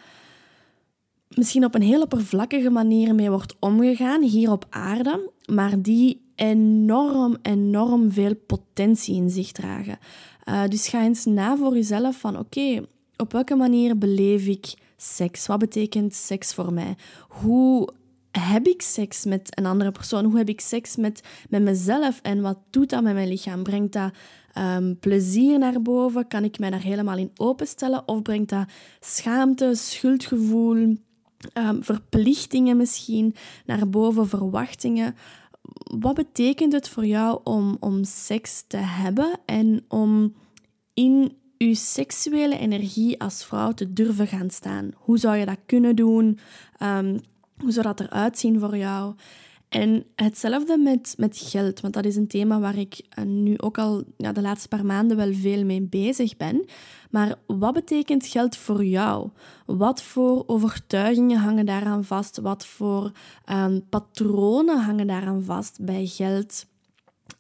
misschien 1.36 1.65
op 1.65 1.75
een 1.75 1.82
heel 1.82 2.01
oppervlakkige 2.01 2.70
manier 2.70 3.15
mee 3.15 3.30
wordt 3.30 3.56
omgegaan 3.60 4.22
hier 4.22 4.51
op 4.51 4.65
aarde, 4.70 5.32
maar 5.46 5.82
die 5.82 6.22
enorm, 6.36 7.38
enorm 7.42 8.12
veel 8.12 8.36
potentie 8.36 9.15
in 9.15 9.30
zich 9.30 9.51
dragen. 9.51 9.98
Uh, 10.50 10.63
dus 10.68 10.88
ga 10.88 11.04
eens 11.04 11.25
na 11.25 11.58
voor 11.58 11.74
jezelf 11.74 12.20
van 12.20 12.39
oké, 12.39 12.86
op 13.18 13.32
welke 13.32 13.56
manier 13.56 13.98
beleef 13.98 14.48
ik 14.48 14.74
seks? 14.98 15.48
Wat 15.48 15.60
betekent 15.60 16.13
seks 16.15 16.54
voor 16.54 16.74
mij? 16.74 16.96
Hoe 17.27 17.89
heb 18.32 18.68
ik 18.68 18.82
seks 18.82 19.25
met 19.25 19.58
een 19.58 19.65
andere 19.65 19.92
persoon? 19.92 20.25
Hoe 20.25 20.38
heb 20.38 20.50
ik 20.50 20.62
seks 20.62 20.96
met, 20.96 21.24
met 21.50 21.62
mezelf? 21.62 22.20
En 22.22 22.42
wat 22.42 22.58
doet 22.70 22.89
dat 22.89 23.04
met 23.04 23.13
mijn 23.13 23.27
lichaam? 23.27 23.63
Brengt 23.63 23.94
dat 23.94 24.12
um, 24.58 25.00
plezier 25.00 25.60
naar 25.60 25.82
boven? 25.82 26.27
Kan 26.27 26.44
ik 26.44 26.60
mij 26.60 26.70
daar 26.70 26.82
helemaal 26.82 27.18
in 27.18 27.32
openstellen? 27.36 28.08
Of 28.08 28.22
brengt 28.22 28.50
dat 28.50 28.68
schaamte, 29.00 29.75
schuldgevoel, 29.75 30.98
um, 31.54 31.84
verplichtingen 31.84 32.78
misschien 32.78 33.36
naar 33.66 33.90
boven, 33.90 34.28
verwachtingen? 34.28 35.16
wat 36.00 36.16
betekent 36.16 36.74
het 36.74 36.90
voor 36.90 37.06
jou 37.06 37.40
om, 37.44 37.78
om 37.80 38.04
seks 38.04 38.64
te 38.68 38.78
hebben 38.78 39.40
en 39.46 39.86
om 39.88 40.34
in 40.94 41.38
je 41.58 41.75
seksuele 41.75 42.58
energie 42.58 43.22
als 43.22 43.46
vrouw 43.46 43.72
te 43.72 43.94
durven 43.94 44.28
gaan 44.28 44.50
staan? 44.50 44.92
Hoe 44.96 45.18
zou 45.18 45.36
je 45.36 45.46
dat 45.46 45.58
kunnen 45.66 45.96
doen? 45.96 46.40
Um, 46.80 47.20
hoe 47.58 47.72
zou 47.72 47.86
dat 47.86 48.00
eruit 48.00 48.38
zien 48.40 48.60
voor 48.60 48.78
jou? 48.78 49.14
En 49.75 50.05
hetzelfde 50.15 50.77
met, 50.77 51.13
met 51.17 51.38
geld, 51.38 51.79
want 51.79 51.94
dat 51.94 52.05
is 52.05 52.15
een 52.15 52.27
thema 52.27 52.60
waar 52.60 52.77
ik 52.77 53.01
eh, 53.10 53.25
nu 53.25 53.58
ook 53.58 53.77
al 53.77 54.03
ja, 54.17 54.32
de 54.32 54.41
laatste 54.41 54.67
paar 54.67 54.86
maanden 54.86 55.17
wel 55.17 55.34
veel 55.34 55.63
mee 55.65 55.82
bezig 55.82 56.38
ben. 56.38 56.65
Maar 57.12 57.36
wat 57.48 57.74
betekent 57.74 58.27
geld 58.27 58.58
voor 58.58 58.86
jou? 58.86 59.29
Wat 59.65 60.01
voor 60.01 60.44
overtuigingen 60.48 61.38
hangen 61.38 61.65
daaraan 61.65 62.03
vast? 62.03 62.38
Wat 62.38 62.65
voor 62.65 63.12
um, 63.51 63.89
patronen 63.89 64.82
hangen 64.82 65.08
daaraan 65.08 65.44
vast 65.44 65.86
bij 65.86 66.05
geld? 66.05 66.65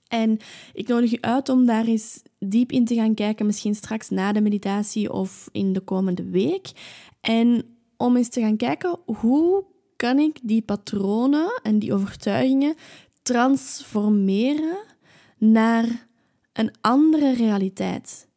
En 0.07 0.37
ik 0.73 0.87
nodig 0.87 1.11
je 1.11 1.21
uit 1.21 1.49
om 1.49 1.65
daar 1.65 1.85
eens 1.85 2.21
diep 2.39 2.71
in 2.71 2.85
te 2.85 2.95
gaan 2.95 3.13
kijken, 3.13 3.45
misschien 3.45 3.75
straks 3.75 4.09
na 4.09 4.31
de 4.31 4.41
meditatie 4.41 5.13
of 5.13 5.49
in 5.51 5.73
de 5.73 5.81
komende 5.81 6.29
week. 6.29 6.71
En 7.21 7.65
om 7.97 8.17
eens 8.17 8.29
te 8.29 8.41
gaan 8.41 8.57
kijken 8.57 8.99
hoe 9.05 9.73
kan 9.95 10.19
ik 10.19 10.39
die 10.43 10.61
patronen 10.61 11.59
en 11.63 11.79
die 11.79 11.93
overtuigingen 11.93 12.75
transformeren 13.21 14.77
naar 15.37 16.07
een 16.53 16.71
andere 16.81 17.33
realiteit. 17.33 18.27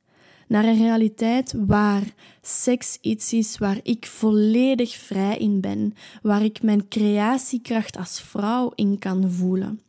Naar 0.49 0.65
een 0.65 0.79
realiteit 0.79 1.55
waar 1.67 2.15
seks 2.43 2.99
iets 3.01 3.33
is 3.33 3.59
waar 3.59 3.81
ik 3.83 4.07
volledig 4.07 4.95
vrij 4.95 5.37
in 5.37 5.61
ben, 5.61 5.95
waar 6.23 6.43
ik 6.43 6.63
mijn 6.63 6.89
creatiekracht 6.89 7.97
als 7.97 8.21
vrouw 8.21 8.73
in 8.75 8.99
kan 8.99 9.31
voelen. 9.31 9.81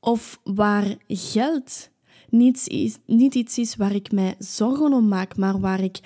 Of 0.00 0.40
waar 0.44 0.96
geld 1.08 1.90
niet, 2.28 2.68
is, 2.68 2.98
niet 3.06 3.34
iets 3.34 3.58
is 3.58 3.76
waar 3.76 3.94
ik 3.94 4.12
mij 4.12 4.34
zorgen 4.38 4.92
om 4.92 5.08
maak, 5.08 5.36
maar 5.36 5.60
waar 5.60 5.80
ik 5.80 6.00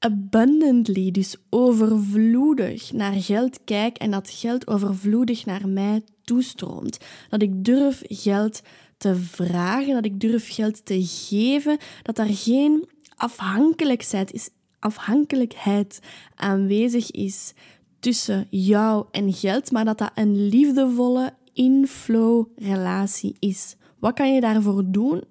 abundantly, 0.00 1.10
dus 1.10 1.36
overvloedig 1.50 2.92
naar 2.92 3.12
geld 3.12 3.64
kijk 3.64 3.96
en 3.96 4.10
dat 4.10 4.30
geld 4.30 4.66
overvloedig 4.66 5.46
naar 5.46 5.68
mij 5.68 6.02
toestroomt. 6.24 6.98
Dat 7.28 7.42
ik 7.42 7.64
durf 7.64 8.02
geld 8.06 8.62
te 8.96 9.16
vragen, 9.16 9.94
dat 9.94 10.04
ik 10.04 10.20
durf 10.20 10.54
geld 10.54 10.84
te 10.84 11.04
geven, 11.06 11.78
dat 12.02 12.18
er 12.18 12.28
geen 12.28 12.88
afhankelijkheid 13.16 14.32
is, 14.32 14.50
afhankelijkheid 14.78 16.00
aanwezig 16.34 17.10
is 17.10 17.54
tussen 17.98 18.46
jou 18.50 19.06
en 19.10 19.32
geld, 19.32 19.70
maar 19.70 19.84
dat 19.84 19.98
dat 19.98 20.10
een 20.14 20.48
liefdevolle 20.48 21.34
inflow 21.52 22.46
relatie 22.56 23.36
is. 23.38 23.76
Wat 23.98 24.14
kan 24.14 24.34
je 24.34 24.40
daarvoor 24.40 24.84
doen 24.86 25.24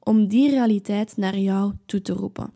om 0.00 0.28
die 0.28 0.50
realiteit 0.50 1.16
naar 1.16 1.38
jou 1.38 1.72
toe 1.86 2.02
te 2.02 2.12
roepen? 2.12 2.52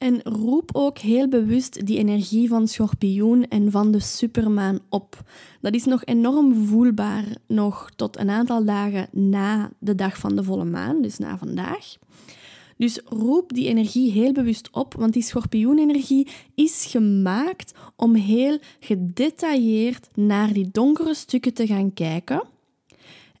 En 0.00 0.22
roep 0.22 0.70
ook 0.72 0.98
heel 0.98 1.28
bewust 1.28 1.86
die 1.86 1.98
energie 1.98 2.48
van 2.48 2.68
schorpioen 2.68 3.48
en 3.48 3.70
van 3.70 3.92
de 3.92 4.00
supermaan 4.00 4.78
op. 4.88 5.22
Dat 5.60 5.74
is 5.74 5.84
nog 5.84 6.04
enorm 6.04 6.66
voelbaar, 6.66 7.24
nog 7.46 7.90
tot 7.96 8.18
een 8.18 8.30
aantal 8.30 8.64
dagen 8.64 9.08
na 9.12 9.70
de 9.78 9.94
dag 9.94 10.18
van 10.18 10.36
de 10.36 10.44
volle 10.44 10.64
maan, 10.64 11.02
dus 11.02 11.18
na 11.18 11.38
vandaag. 11.38 11.96
Dus 12.76 13.00
roep 13.04 13.52
die 13.52 13.68
energie 13.68 14.10
heel 14.10 14.32
bewust 14.32 14.68
op, 14.72 14.94
want 14.94 15.12
die 15.12 15.22
schorpioenenergie 15.22 16.28
is 16.54 16.84
gemaakt 16.88 17.72
om 17.96 18.14
heel 18.14 18.58
gedetailleerd 18.80 20.08
naar 20.14 20.52
die 20.52 20.68
donkere 20.72 21.14
stukken 21.14 21.54
te 21.54 21.66
gaan 21.66 21.92
kijken 21.92 22.42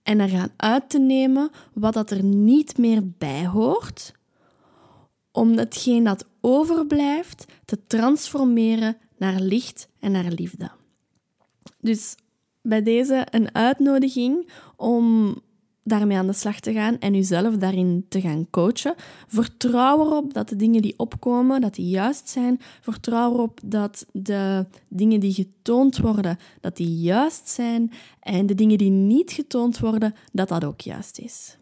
en 0.02 0.18
er 0.18 0.28
gaan 0.28 0.52
uit 0.56 0.90
te 0.90 0.98
nemen 0.98 1.50
wat 1.72 1.94
dat 1.94 2.10
er 2.10 2.24
niet 2.24 2.78
meer 2.78 3.02
bij 3.18 3.46
hoort, 3.46 4.12
om 5.40 5.58
hetgeen 5.58 6.04
dat 6.04 6.26
overblijft 6.40 7.44
te 7.64 7.78
transformeren 7.86 8.96
naar 9.16 9.40
licht 9.40 9.88
en 9.98 10.12
naar 10.12 10.32
liefde. 10.32 10.70
Dus 11.80 12.14
bij 12.62 12.82
deze 12.82 13.26
een 13.30 13.54
uitnodiging 13.54 14.50
om 14.76 15.34
daarmee 15.84 16.16
aan 16.16 16.26
de 16.26 16.32
slag 16.32 16.60
te 16.60 16.72
gaan 16.72 16.98
en 16.98 17.14
uzelf 17.14 17.56
daarin 17.56 18.06
te 18.08 18.20
gaan 18.20 18.46
coachen. 18.50 18.94
Vertrouw 19.26 20.00
erop 20.00 20.34
dat 20.34 20.48
de 20.48 20.56
dingen 20.56 20.82
die 20.82 20.98
opkomen, 20.98 21.60
dat 21.60 21.74
die 21.74 21.88
juist 21.88 22.28
zijn. 22.28 22.60
Vertrouw 22.80 23.32
erop 23.32 23.60
dat 23.64 24.06
de 24.12 24.66
dingen 24.88 25.20
die 25.20 25.32
getoond 25.32 25.98
worden, 25.98 26.38
dat 26.60 26.76
die 26.76 27.00
juist 27.00 27.48
zijn. 27.48 27.92
En 28.20 28.46
de 28.46 28.54
dingen 28.54 28.78
die 28.78 28.90
niet 28.90 29.32
getoond 29.32 29.78
worden, 29.78 30.14
dat 30.32 30.48
dat 30.48 30.64
ook 30.64 30.80
juist 30.80 31.18
is. 31.18 31.56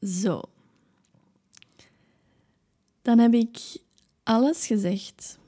Zo. 0.00 0.40
Dan 3.04 3.18
heb 3.18 3.34
ik 3.34 3.58
alles 4.22 4.66
gezegd 4.66 5.38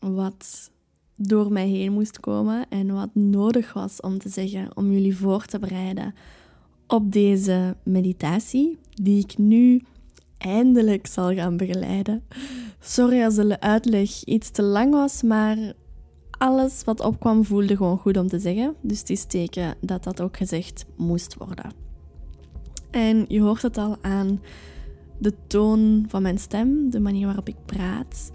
wat 0.00 0.70
door 1.16 1.52
mij 1.52 1.68
heen 1.68 1.92
moest 1.92 2.20
komen 2.20 2.66
en 2.68 2.94
wat 2.94 3.14
nodig 3.14 3.72
was 3.72 4.00
om 4.00 4.18
te 4.18 4.28
zeggen, 4.28 4.76
om 4.76 4.92
jullie 4.92 5.16
voor 5.16 5.44
te 5.44 5.58
bereiden 5.58 6.14
op 6.86 7.12
deze 7.12 7.76
meditatie, 7.82 8.78
die 8.90 9.22
ik 9.22 9.38
nu 9.38 9.82
eindelijk 10.38 11.06
zal 11.06 11.34
gaan 11.34 11.56
begeleiden. 11.56 12.24
Sorry 12.80 13.24
als 13.24 13.34
de 13.34 13.60
uitleg 13.60 14.24
iets 14.24 14.50
te 14.50 14.62
lang 14.62 14.92
was, 14.92 15.22
maar 15.22 15.72
alles 16.30 16.84
wat 16.84 17.00
opkwam 17.00 17.44
voelde 17.44 17.76
gewoon 17.76 17.98
goed 17.98 18.16
om 18.16 18.28
te 18.28 18.38
zeggen. 18.38 18.74
Dus 18.80 18.98
het 18.98 19.10
is 19.10 19.24
teken 19.24 19.74
dat 19.80 20.04
dat 20.04 20.20
ook 20.20 20.36
gezegd 20.36 20.84
moest 20.96 21.34
worden. 21.34 21.72
En 22.90 23.24
je 23.28 23.40
hoort 23.40 23.62
het 23.62 23.78
al 23.78 23.96
aan 24.00 24.40
de 25.18 25.34
toon 25.46 26.04
van 26.08 26.22
mijn 26.22 26.38
stem, 26.38 26.90
de 26.90 27.00
manier 27.00 27.26
waarop 27.26 27.48
ik 27.48 27.56
praat. 27.66 28.30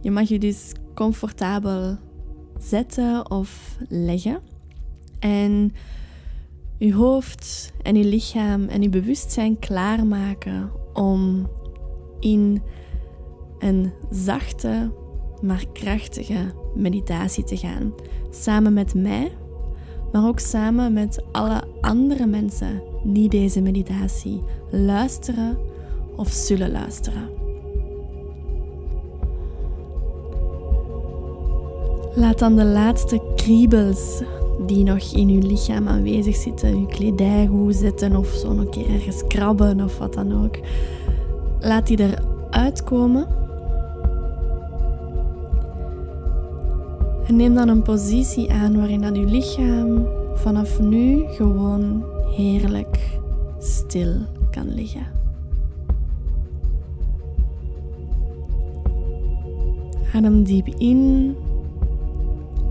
Je 0.00 0.10
mag 0.10 0.28
je 0.28 0.38
dus 0.38 0.72
comfortabel 0.94 1.98
zetten 2.58 3.30
of 3.30 3.76
leggen. 3.88 4.40
En 5.18 5.72
je 6.78 6.94
hoofd 6.94 7.72
en 7.82 7.96
je 7.96 8.04
lichaam 8.04 8.68
en 8.68 8.82
je 8.82 8.88
bewustzijn 8.88 9.58
klaarmaken 9.58 10.70
om 10.92 11.48
in 12.20 12.62
een 13.58 13.92
zachte, 14.10 14.92
maar 15.42 15.64
krachtige 15.72 16.54
meditatie 16.74 17.44
te 17.44 17.56
gaan. 17.56 17.92
Samen 18.30 18.72
met 18.72 18.94
mij, 18.94 19.32
maar 20.12 20.26
ook 20.26 20.38
samen 20.38 20.92
met 20.92 21.24
alle 21.32 21.62
andere 21.80 22.26
mensen 22.26 22.82
die 23.04 23.28
deze 23.28 23.60
meditatie 23.60 24.42
luisteren 24.70 25.58
of 26.20 26.28
zullen 26.28 26.70
luisteren. 26.70 27.28
Laat 32.14 32.38
dan 32.38 32.56
de 32.56 32.64
laatste 32.64 33.20
kriebels 33.36 34.22
die 34.66 34.84
nog 34.84 35.12
in 35.14 35.28
uw 35.28 35.48
lichaam 35.48 35.88
aanwezig 35.88 36.36
zitten, 36.36 36.74
uw 36.74 36.86
kledij 36.86 37.46
goed 37.46 37.76
zetten 37.76 38.16
of 38.16 38.28
zo 38.28 38.50
een 38.50 38.70
keer 38.70 38.90
ergens 38.90 39.26
krabben 39.26 39.80
of 39.80 39.98
wat 39.98 40.14
dan 40.14 40.44
ook. 40.44 40.58
Laat 41.60 41.86
die 41.86 41.98
eruit 42.00 42.84
komen. 42.84 43.26
En 47.26 47.36
neem 47.36 47.54
dan 47.54 47.68
een 47.68 47.82
positie 47.82 48.52
aan 48.52 48.76
waarin 48.76 49.00
dat 49.00 49.16
uw 49.16 49.28
lichaam 49.28 50.06
vanaf 50.34 50.80
nu 50.80 51.24
gewoon 51.28 52.04
heerlijk 52.36 53.18
stil 53.58 54.12
kan 54.50 54.74
liggen. 54.74 55.19
Adem 60.14 60.44
diep 60.44 60.66
in 60.66 61.36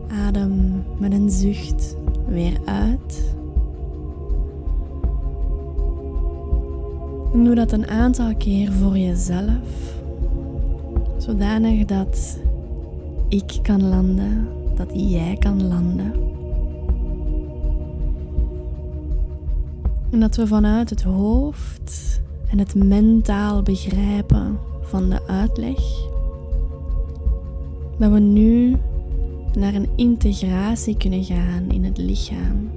Adem 0.07 0.83
met 0.97 1.13
een 1.13 1.29
zucht 1.29 1.95
weer 2.27 2.57
uit. 2.65 3.33
En 7.33 7.43
doe 7.43 7.55
dat 7.55 7.71
een 7.71 7.87
aantal 7.87 8.35
keer 8.35 8.71
voor 8.71 8.97
jezelf, 8.97 9.93
zodanig 11.17 11.85
dat 11.85 12.39
ik 13.27 13.59
kan 13.61 13.89
landen, 13.89 14.47
dat 14.75 14.89
jij 14.93 15.35
kan 15.39 15.67
landen. 15.67 16.13
En 20.11 20.19
dat 20.19 20.35
we 20.35 20.47
vanuit 20.47 20.89
het 20.89 21.03
hoofd 21.03 22.21
en 22.51 22.59
het 22.59 22.75
mentaal 22.75 23.61
begrijpen 23.61 24.59
van 24.81 25.09
de 25.09 25.27
uitleg, 25.27 25.79
dat 27.99 28.11
we 28.11 28.19
nu 28.19 28.75
naar 29.57 29.73
een 29.73 29.89
integratie 29.95 30.97
kunnen 30.97 31.23
gaan 31.23 31.69
in 31.69 31.83
het 31.83 31.97
lichaam. 31.97 32.69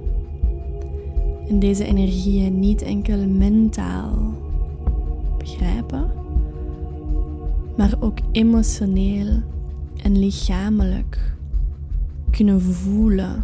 En 1.47 1.59
deze 1.59 1.85
energieën 1.85 2.59
niet 2.59 2.81
enkel 2.81 3.27
mentaal 3.27 4.33
begrijpen, 5.37 6.11
maar 7.77 7.93
ook 7.99 8.17
emotioneel 8.31 9.41
en 10.03 10.19
lichamelijk 10.19 11.35
kunnen 12.31 12.61
voelen 12.61 13.43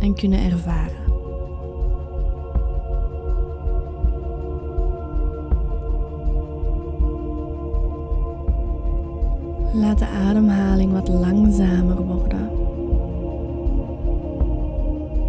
en 0.00 0.14
kunnen 0.14 0.38
ervaren. 0.38 1.05
Laat 9.80 9.98
de 9.98 10.06
ademhaling 10.06 10.92
wat 10.92 11.08
langzamer 11.08 12.02
worden. 12.06 12.50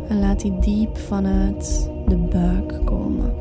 En 0.07 0.19
laat 0.19 0.39
die 0.39 0.59
diep 0.59 0.97
vanuit 0.97 1.89
de 2.07 2.15
buik 2.15 2.85
komen. 2.85 3.33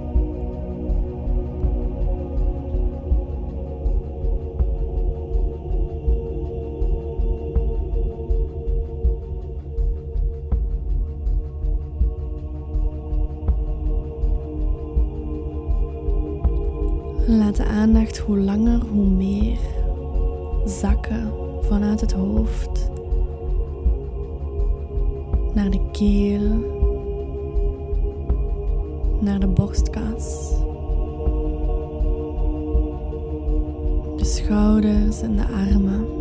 Laat 17.26 17.56
de 17.56 17.64
aandacht 17.64 18.18
hoe 18.18 18.38
langer, 18.38 18.80
hoe 18.92 19.06
meer 19.06 19.75
zakken 20.68 21.32
vanuit 21.60 22.00
het 22.00 22.12
hoofd 22.12 22.90
naar 25.54 25.70
de 25.70 25.90
keel, 25.92 26.74
naar 29.20 29.40
de 29.40 29.46
borstkas, 29.46 30.50
de 34.16 34.24
schouders 34.24 35.22
en 35.22 35.36
de 35.36 35.46
armen. 35.46 36.15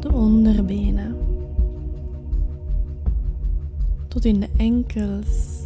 De 0.00 0.12
onderbenen. 0.12 1.16
Tot 4.08 4.24
in 4.24 4.40
de 4.40 4.48
enkels. 4.56 5.64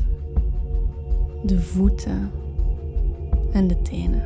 De 1.45 1.61
voeten 1.61 2.31
en 3.53 3.69
de 3.69 3.83
tenen. 3.83 4.23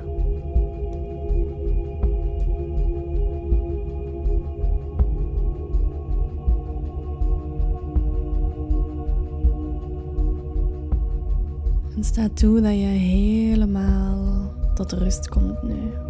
En 11.96 12.04
sta 12.04 12.28
toe 12.34 12.60
dat 12.60 12.72
je 12.72 12.86
helemaal 12.86 14.52
tot 14.74 14.92
rust 14.92 15.28
komt 15.28 15.62
nu. 15.62 16.05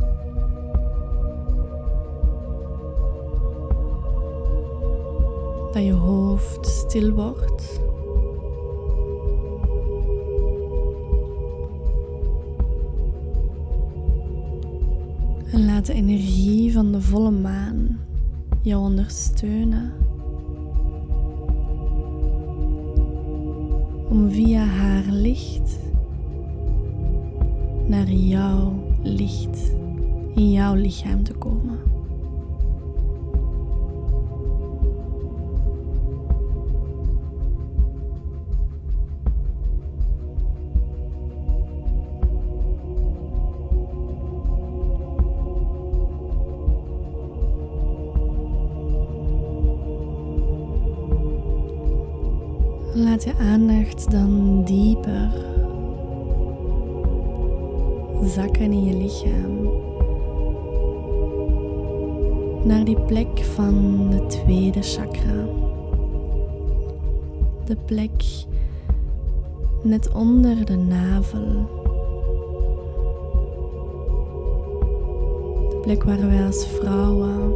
Dat 5.77 5.85
je 5.85 5.93
hoofd 5.93 6.67
stil 6.67 7.11
wordt. 7.11 7.81
En 15.53 15.65
laat 15.65 15.87
de 15.87 15.93
energie 15.93 16.73
van 16.73 16.93
de 16.93 17.01
volle 17.01 17.31
maan 17.31 17.99
je 18.63 18.79
ondersteunen. 18.79 19.93
Om 24.09 24.31
via 24.31 24.65
haar 24.65 25.05
licht 25.11 25.79
naar 27.87 28.09
jouw 28.11 28.73
licht 29.03 29.75
in 30.35 30.53
jouw 30.53 30.75
lichaam 30.75 31.23
te 31.23 31.33
komen. 31.33 31.76
Net 69.83 70.13
onder 70.13 70.65
de 70.65 70.77
navel. 70.77 71.75
De 75.71 75.79
plek 75.83 76.05
waar 76.05 76.27
wij 76.27 76.47
als 76.47 76.67
vrouwen, 76.67 77.55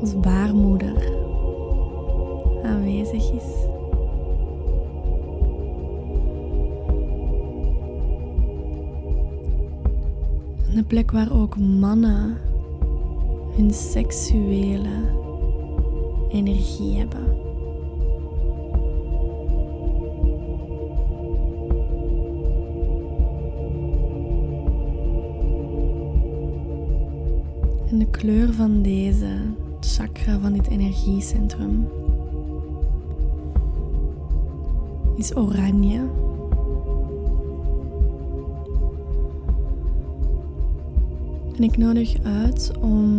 als 0.00 0.20
baarmoeder 0.20 1.12
aanwezig 2.64 3.32
is. 3.32 3.66
Een 10.74 10.86
plek 10.86 11.10
waar 11.10 11.32
ook 11.32 11.58
mannen 11.58 12.36
hun 13.56 13.70
seksuele 13.70 15.16
energie 16.30 16.98
hebben. 16.98 17.47
De 28.10 28.18
kleur 28.18 28.52
van 28.52 28.82
deze 28.82 29.28
chakra, 29.80 30.38
van 30.38 30.52
dit 30.52 30.68
energiecentrum, 30.68 31.88
is 35.16 35.36
oranje. 35.36 36.00
En 41.56 41.62
ik 41.62 41.76
nodig 41.76 42.22
uit 42.22 42.72
om 42.80 43.12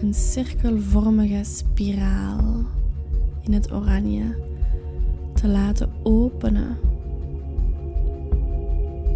een 0.00 0.14
cirkelvormige 0.14 1.40
spiraal 1.44 2.64
in 3.40 3.52
het 3.52 3.72
oranje 3.72 4.36
te 5.34 5.48
laten 5.48 5.90
openen 6.02 6.78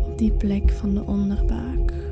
op 0.06 0.18
die 0.18 0.30
plek 0.30 0.70
van 0.70 0.94
de 0.94 1.02
onderbuik. 1.06 2.03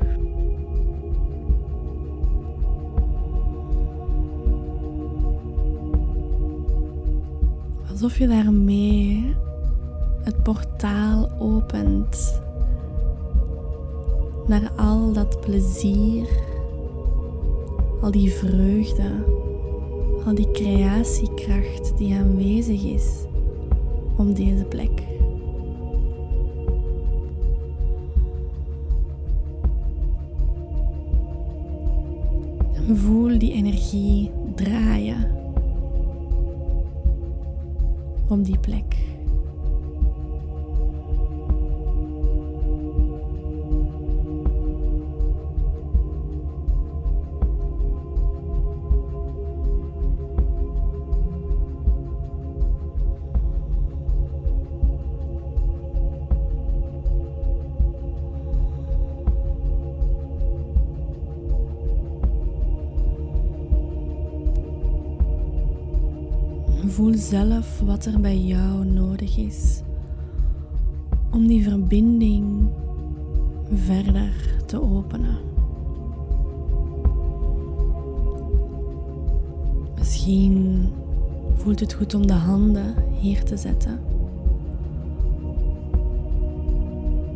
Alsof 8.03 8.17
je 8.17 8.27
daarmee 8.27 9.35
het 10.23 10.43
portaal 10.43 11.29
opent 11.39 12.41
naar 14.47 14.71
al 14.75 15.13
dat 15.13 15.41
plezier, 15.41 16.27
al 18.01 18.11
die 18.11 18.31
vreugde, 18.31 19.09
al 20.25 20.35
die 20.35 20.51
creatiekracht 20.51 21.97
die 21.97 22.15
aanwezig 22.15 22.83
is 22.83 23.25
op 24.17 24.35
deze 24.35 24.63
plek. 24.63 25.01
voel 32.93 33.39
die 33.39 33.53
energie 33.53 34.31
draaien 34.55 35.42
op 38.33 38.45
die 38.45 38.59
plek. 38.59 39.12
Zelf 67.29 67.79
wat 67.79 68.05
er 68.05 68.19
bij 68.21 68.37
jou 68.37 68.85
nodig 68.85 69.37
is 69.37 69.81
om 71.31 71.47
die 71.47 71.63
verbinding 71.63 72.69
verder 73.73 74.33
te 74.65 74.81
openen. 74.81 75.37
Misschien 79.97 80.87
voelt 81.55 81.79
het 81.79 81.93
goed 81.93 82.13
om 82.13 82.27
de 82.27 82.33
handen 82.33 82.95
hier 83.19 83.43
te 83.43 83.57
zetten. 83.57 83.99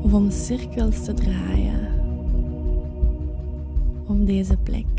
Of 0.01 0.13
om 0.13 0.31
cirkels 0.31 1.03
te 1.03 1.13
draaien 1.13 1.87
op 4.07 4.25
deze 4.25 4.57
plek 4.57 4.96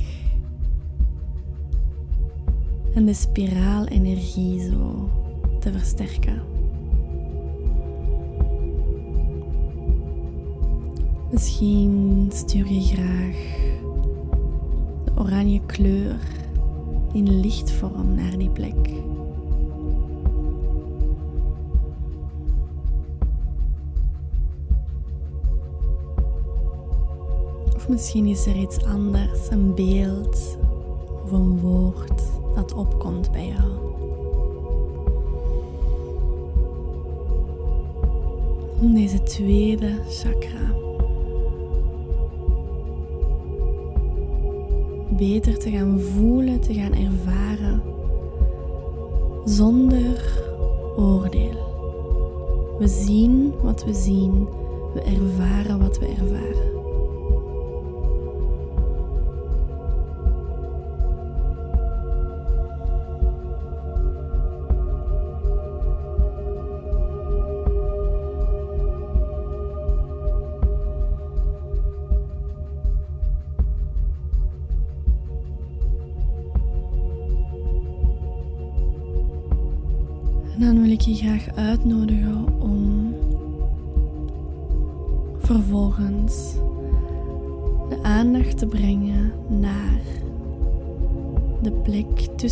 en 2.98 3.04
de 3.04 3.14
spiraalenergie 3.14 4.60
zo 4.60 5.08
te 5.60 5.72
versterken. 5.72 6.42
Misschien 11.30 12.30
stuur 12.32 12.72
je 12.72 12.80
graag 12.80 13.36
de 15.04 15.10
oranje 15.16 15.60
kleur 15.66 16.18
in 17.12 17.40
lichtvorm 17.40 18.14
naar 18.14 18.38
die 18.38 18.50
plek. 18.50 18.90
Of 27.74 27.88
misschien 27.88 28.26
is 28.26 28.46
er 28.46 28.56
iets 28.56 28.84
anders, 28.84 29.50
een 29.50 29.74
beeld 29.74 30.58
of 31.28 31.34
een 31.34 31.60
woord 31.60 32.22
dat 32.54 32.74
opkomt 32.74 33.32
bij 33.32 33.46
jou. 33.46 33.70
Om 38.80 38.94
deze 38.94 39.22
tweede 39.22 39.90
chakra 40.08 40.74
beter 45.10 45.58
te 45.58 45.70
gaan 45.70 46.00
voelen, 46.00 46.60
te 46.60 46.74
gaan 46.74 46.94
ervaren 46.94 47.82
zonder 49.44 50.42
oordeel. 50.96 51.66
We 52.78 52.88
zien 52.88 53.52
wat 53.62 53.84
we 53.84 53.94
zien, 53.94 54.48
we 54.94 55.00
ervaren 55.00 55.78
wat 55.78 55.98
we 55.98 56.06
ervaren. 56.06 56.67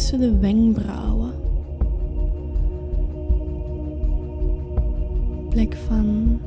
Tussen 0.07 0.31
de 0.31 0.39
wenkbrauwen. 0.39 1.35
Plek 5.49 5.77
van 5.87 6.41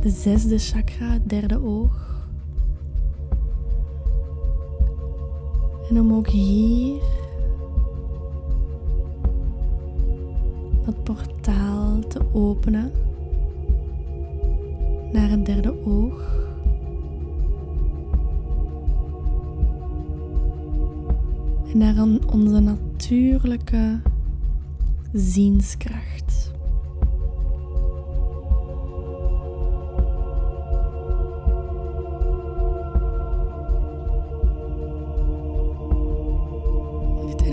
de 0.00 0.10
zesde 0.10 0.58
chakra, 0.58 1.18
derde 1.24 1.62
oog. 1.62 2.07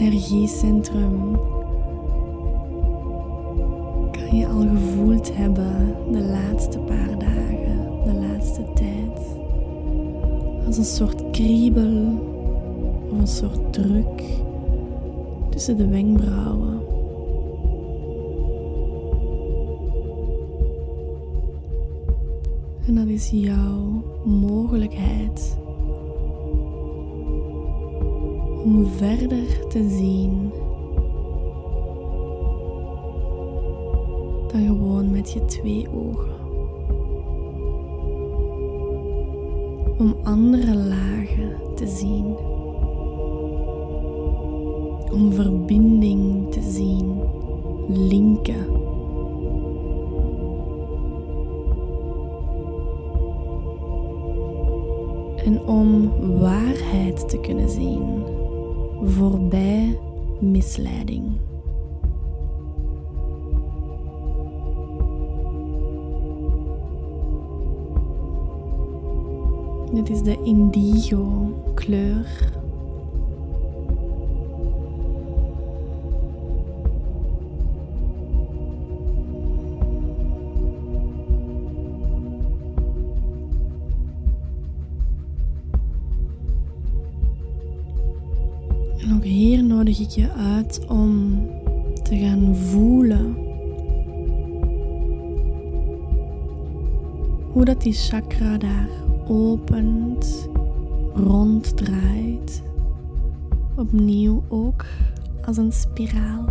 Energiecentrum 0.05 1.39
kan 4.11 4.37
je 4.37 4.47
al 4.47 4.67
gevoeld 4.67 5.35
hebben 5.35 5.95
de 6.11 6.21
laatste 6.21 6.79
paar 6.79 7.19
dagen, 7.19 8.03
de 8.03 8.13
laatste 8.13 8.63
tijd. 8.73 9.19
Als 10.65 10.77
een 10.77 10.83
soort 10.83 11.31
kriebel 11.31 12.23
of 13.11 13.19
een 13.19 13.27
soort 13.27 13.73
druk 13.73 14.23
tussen 15.49 15.77
de 15.77 15.87
wenkbrauwen. 15.87 16.81
En 22.87 22.95
dat 22.95 23.07
is 23.07 23.29
jouw 23.29 24.03
mogelijkheid 24.25 25.57
om 28.65 28.85
verder 28.85 29.67
te 29.67 29.89
zien 29.89 30.51
dan 34.51 34.65
gewoon 34.65 35.11
met 35.11 35.31
je 35.31 35.45
twee 35.45 35.87
ogen. 35.93 36.33
Om 39.97 40.15
andere 40.23 40.75
lagen 40.75 41.57
te 41.75 41.87
zien. 41.87 42.37
Om 45.13 45.31
verbinding 45.31 46.51
te 46.51 46.61
zien, 46.61 47.19
linken. 47.87 48.65
En 55.45 55.61
om 55.67 56.11
waarheid 56.39 57.29
te 57.29 57.39
kunnen 57.39 57.69
zien 57.69 58.14
voorbij 59.03 59.99
misleiding. 60.39 61.23
Dit 69.93 70.09
is 70.09 70.21
de 70.21 70.37
indigo 70.43 71.53
kleur. 71.73 72.54
En 89.05 89.13
ook 89.13 89.23
hier 89.23 89.63
nodig 89.63 89.99
ik 89.99 90.09
je 90.09 90.31
uit 90.31 90.85
om 90.87 91.39
te 92.03 92.17
gaan 92.17 92.55
voelen 92.55 93.35
hoe 97.51 97.65
dat 97.65 97.81
die 97.81 97.93
chakra 97.93 98.57
daar 98.57 98.89
opent, 99.27 100.49
ronddraait. 101.13 102.63
Opnieuw 103.75 104.43
ook 104.47 104.85
als 105.45 105.57
een 105.57 105.71
spiraal. 105.71 106.45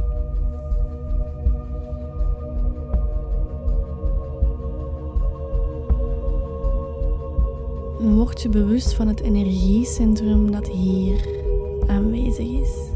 Word 7.99 8.43
je 8.43 8.49
bewust 8.49 8.95
van 8.95 9.09
het 9.09 9.21
energiecentrum 9.21 10.51
dat 10.51 10.69
hier 10.69 11.44
aanwezig 11.87 12.47
is. 12.47 12.93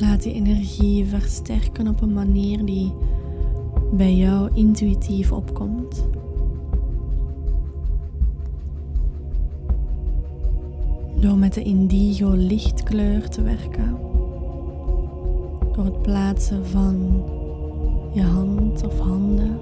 Laat 0.00 0.22
die 0.22 0.32
energie 0.32 1.06
versterken 1.06 1.88
op 1.88 2.00
een 2.00 2.12
manier 2.12 2.64
die 2.64 2.92
bij 3.92 4.14
jou 4.14 4.50
intuïtief 4.54 5.32
opkomt. 5.32 6.06
Door 11.20 11.36
met 11.36 11.54
de 11.54 11.62
indigo 11.62 12.30
lichtkleur 12.30 13.28
te 13.28 13.42
werken. 13.42 13.96
Door 15.72 15.84
het 15.84 16.02
plaatsen 16.02 16.66
van 16.66 17.24
je 18.12 18.22
hand 18.22 18.84
of 18.86 18.98
handen. 18.98 19.58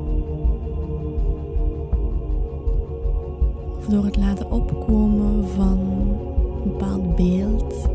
Of 3.79 3.87
door 3.87 4.05
het 4.05 4.17
laten 4.17 4.51
opkomen 4.51 5.49
van 5.49 5.79
een 5.79 6.71
bepaald 6.71 7.17
beeld. 7.17 7.89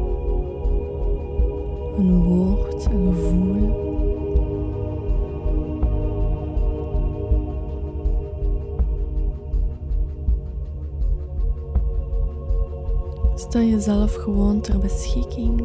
Een 1.98 2.24
woord, 2.24 2.86
een 2.86 3.14
gevoel. 3.14 3.91
Stel 13.52 13.64
jezelf 13.64 14.14
gewoon 14.14 14.62
ter 14.62 14.80
beschikking. 14.80 15.62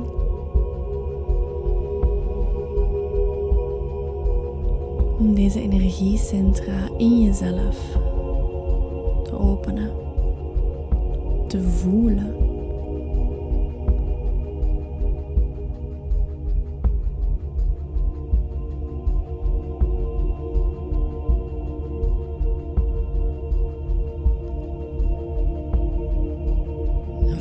Om 5.19 5.35
deze 5.35 5.61
energiecentra 5.61 6.89
in 6.97 7.23
jezelf 7.23 7.77
te 9.25 9.39
openen, 9.39 9.91
te 11.47 11.63
voelen. 11.63 12.46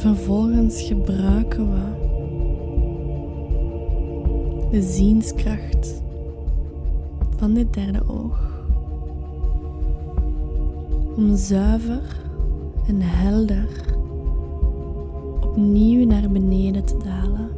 Vervolgens 0.05 0.81
gebruiken 0.81 1.71
we 1.71 1.83
de 4.71 4.81
zienskracht 4.81 6.01
van 7.37 7.53
dit 7.53 7.73
derde 7.73 8.01
oog 8.07 8.39
om 11.15 11.35
zuiver 11.35 12.21
en 12.87 13.01
helder 13.01 13.67
opnieuw 15.41 16.05
naar 16.05 16.29
beneden 16.29 16.85
te 16.85 16.97
dalen. 17.03 17.49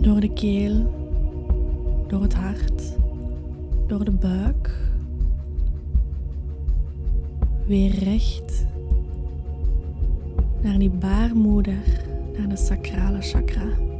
Door 0.00 0.20
de 0.20 0.32
keel, 0.32 0.92
door 2.06 2.22
het 2.22 2.34
hart, 2.34 2.96
door 3.86 4.04
de 4.04 4.10
buik. 4.10 4.90
Weer 7.66 7.90
recht 7.90 8.70
naar 10.62 10.78
die 10.78 10.90
baarmoeder, 10.90 11.82
naar 12.38 12.48
de 12.48 12.56
sacrale 12.56 13.20
chakra. 13.20 13.90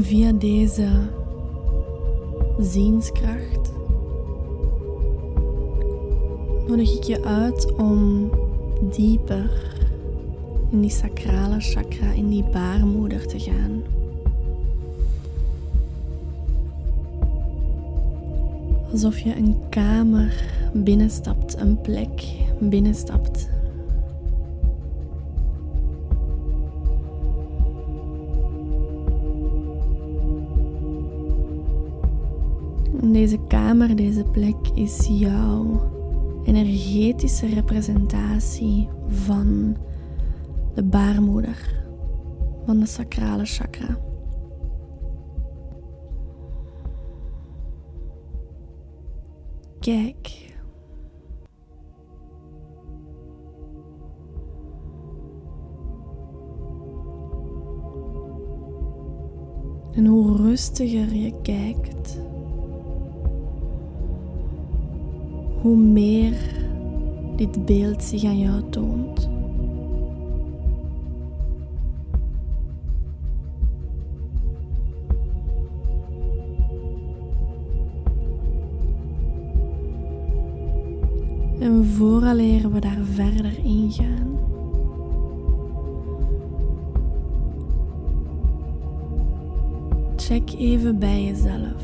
Via 0.00 0.32
deze 0.32 0.88
zienskracht 2.58 3.72
nodig 6.66 6.96
ik 6.96 7.02
je 7.02 7.24
uit 7.24 7.72
om 7.72 8.30
dieper 8.90 9.69
in 10.70 10.80
die 10.80 10.90
sacrale 10.90 11.60
chakra, 11.60 12.12
in 12.12 12.28
die 12.30 12.44
baarmoeder 12.52 13.26
te 13.26 13.38
gaan. 13.38 13.82
Alsof 18.92 19.18
je 19.18 19.36
een 19.36 19.56
kamer 19.68 20.44
binnenstapt, 20.72 21.60
een 21.60 21.80
plek 21.80 22.22
binnenstapt. 22.60 23.48
Deze 33.02 33.38
kamer, 33.48 33.96
deze 33.96 34.24
plek 34.24 34.68
is 34.74 35.08
jouw 35.10 35.80
energetische 36.44 37.46
representatie 37.46 38.88
van 39.08 39.76
de 40.80 40.86
baarmoeder, 40.86 41.84
van 42.66 42.78
de 42.80 42.86
sacrale 42.86 43.44
chakra. 43.44 43.98
Kijk. 49.80 50.54
En 59.92 60.06
hoe 60.06 60.36
rustiger 60.36 61.14
je 61.14 61.40
kijkt, 61.42 62.18
hoe 65.62 65.76
meer 65.76 66.36
dit 67.36 67.64
beeld 67.66 68.02
zich 68.02 68.24
aan 68.24 68.38
jou 68.38 68.70
toont. 68.70 69.29
Vooraleer 81.90 82.72
we 82.72 82.80
daar 82.80 83.04
verder 83.12 83.58
in 83.64 83.92
gaan, 83.92 84.38
check 90.16 90.52
even 90.58 90.98
bij 90.98 91.24
jezelf 91.24 91.82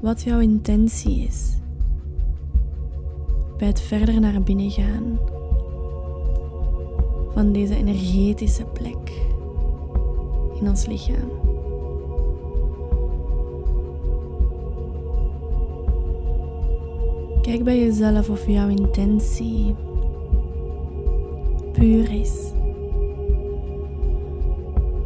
wat 0.00 0.22
jouw 0.22 0.40
intentie 0.40 1.24
is 1.26 1.56
bij 3.58 3.70
het 3.70 3.80
verder 3.80 4.20
naar 4.20 4.42
binnen 4.42 4.70
gaan 4.70 5.18
van 7.34 7.52
deze 7.52 7.74
energetische 7.76 8.64
plek 8.64 9.12
in 10.60 10.68
ons 10.68 10.86
lichaam. 10.86 11.41
Kijk 17.52 17.64
bij 17.64 17.78
jezelf 17.78 18.30
of 18.30 18.46
jouw 18.46 18.68
intentie 18.68 19.74
puur 21.72 22.12
is. 22.12 22.52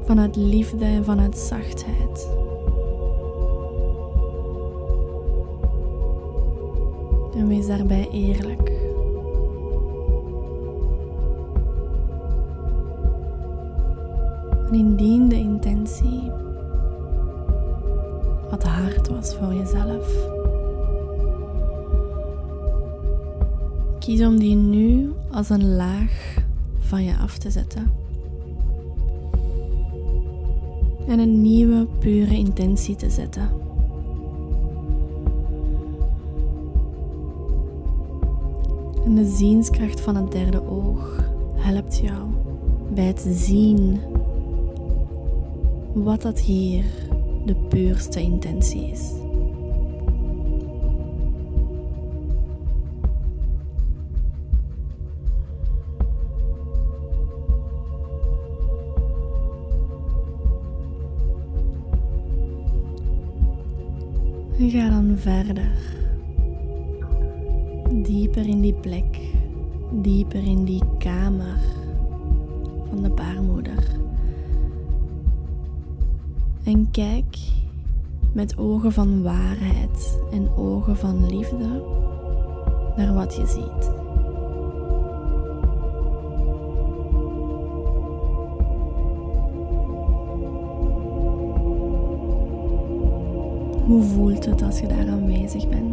Vanuit 0.05 0.37
liefde 0.37 0.85
en 0.85 1.05
vanuit 1.05 1.39
zachtheid. 1.39 2.29
En 7.37 7.49
wees 7.49 7.67
daarbij 7.67 8.09
eerlijk. 8.13 8.69
En 14.67 14.75
indien 14.75 15.29
de 15.29 15.37
intentie 15.39 16.31
wat 18.51 18.63
hard 18.63 19.09
was 19.09 19.37
voor 19.37 19.55
jezelf, 19.55 20.36
kies 24.07 24.21
om 24.21 24.39
die 24.39 24.55
nu 24.55 25.13
als 25.31 25.49
een 25.49 25.75
laag 25.77 26.37
van 26.79 27.05
je 27.05 27.17
af 27.17 27.39
te 27.39 27.51
zetten. 27.51 27.93
En 31.07 31.19
een 31.19 31.43
nieuwe, 31.43 31.87
pure 31.99 32.37
intentie 32.37 32.97
te 32.97 33.11
zetten. 33.11 33.49
En 39.05 39.15
de 39.15 39.35
zienskracht 39.37 40.01
van 40.01 40.17
het 40.17 40.33
derde 40.33 40.69
oog 40.69 41.31
helpt 41.55 41.99
jou 41.99 42.29
bij 42.95 43.07
het 43.07 43.27
zien 43.31 44.01
wat 45.93 46.23
dat 46.23 46.41
hier 46.41 46.85
de 47.45 47.55
puurste 47.55 48.21
intentie 48.21 48.91
is. 48.91 49.26
Verder 65.27 65.75
dieper 68.07 68.47
in 68.47 68.61
die 68.63 68.75
plek, 68.75 69.19
dieper 69.91 70.45
in 70.47 70.63
die 70.69 70.83
kamer 71.03 71.59
van 72.89 73.03
de 73.03 73.11
baarmoeder. 73.11 73.83
En 76.65 76.91
kijk 76.91 77.39
met 78.33 78.59
ogen 78.59 78.93
van 78.93 79.23
waarheid 79.23 80.21
en 80.33 80.49
ogen 80.57 80.97
van 80.97 81.27
liefde 81.27 81.83
naar 82.97 83.15
wat 83.15 83.35
je 83.35 83.47
ziet. 83.47 84.06
Hoe 93.87 94.03
voelt 94.03 94.45
het 94.45 94.63
als 94.63 94.81
je 94.81 94.87
daar 94.87 95.09
aanwezig 95.09 95.69
bent? 95.69 95.86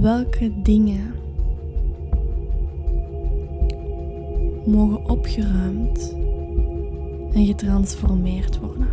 Welke 0.00 0.62
dingen 0.62 1.14
mogen 4.66 5.10
opgeruimd 5.10 6.16
en 7.32 7.46
getransformeerd 7.46 8.58
worden. 8.58 8.88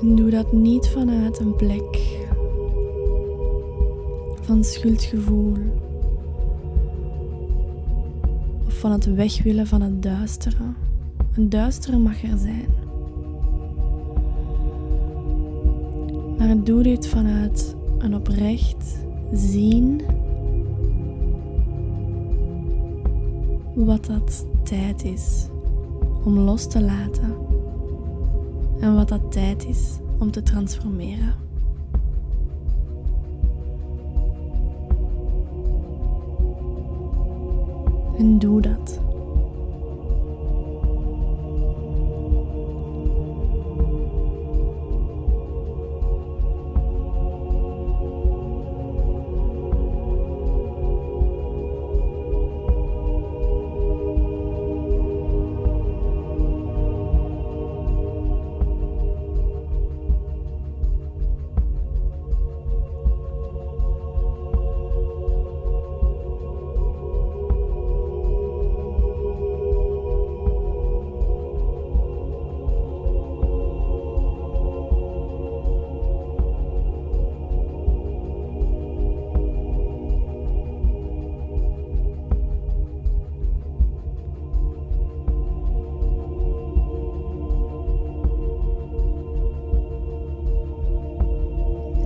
En 0.00 0.16
doe 0.16 0.30
dat 0.30 0.52
niet 0.52 0.88
vanuit 0.88 1.38
een 1.38 1.56
plek 1.56 2.20
van 4.52 4.64
schuldgevoel 4.64 5.56
of 8.66 8.78
van 8.78 8.92
het 8.92 9.14
wegwillen 9.14 9.66
van 9.66 9.82
het 9.82 10.02
duistere. 10.02 10.74
Een 11.36 11.48
duistere 11.48 11.98
mag 11.98 12.22
er 12.22 12.38
zijn. 12.38 12.68
Maar 16.38 16.64
doe 16.64 16.82
dit 16.82 17.06
vanuit 17.06 17.76
een 17.98 18.14
oprecht 18.14 18.98
zien 19.32 20.00
wat 23.74 24.06
dat 24.06 24.46
tijd 24.62 25.04
is 25.04 25.46
om 26.24 26.38
los 26.38 26.68
te 26.68 26.82
laten 26.82 27.34
en 28.80 28.94
wat 28.94 29.08
dat 29.08 29.32
tijd 29.32 29.66
is 29.66 29.98
om 30.18 30.30
te 30.30 30.42
transformeren. 30.42 31.41
En 38.22 38.38
doe 38.38 38.60
dat. 38.60 39.01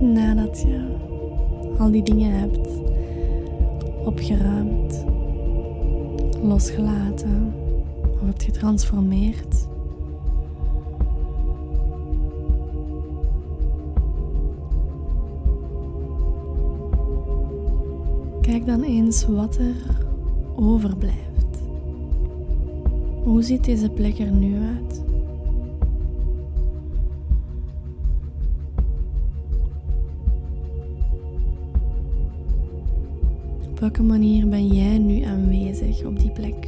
Nadat 0.01 0.61
je 0.61 0.95
al 1.77 1.91
die 1.91 2.03
dingen 2.03 2.39
hebt 2.39 2.69
opgeruimd, 4.05 5.05
losgelaten 6.43 7.53
of 8.19 8.25
hebt 8.25 8.43
getransformeerd. 8.43 9.67
Kijk 18.41 18.65
dan 18.65 18.83
eens 18.83 19.25
wat 19.25 19.57
er 19.57 19.75
overblijft. 20.55 21.61
Hoe 23.23 23.41
ziet 23.41 23.63
deze 23.63 23.89
plek 23.89 24.19
er 24.19 24.31
nu 24.31 24.55
uit? 24.55 25.05
Op 33.77 33.83
welke 33.83 34.03
manier 34.03 34.47
ben 34.47 34.67
jij 34.67 34.97
nu 34.97 35.21
aanwezig 35.21 36.03
op 36.03 36.19
die 36.19 36.31
plek? 36.31 36.67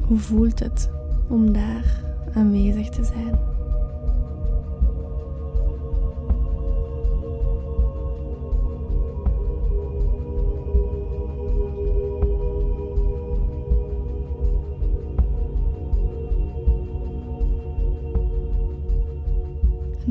Hoe 0.00 0.18
voelt 0.18 0.58
het 0.58 0.90
om 1.28 1.52
daar 1.52 2.04
aanwezig 2.34 2.88
te 2.88 3.04
zijn? 3.04 3.47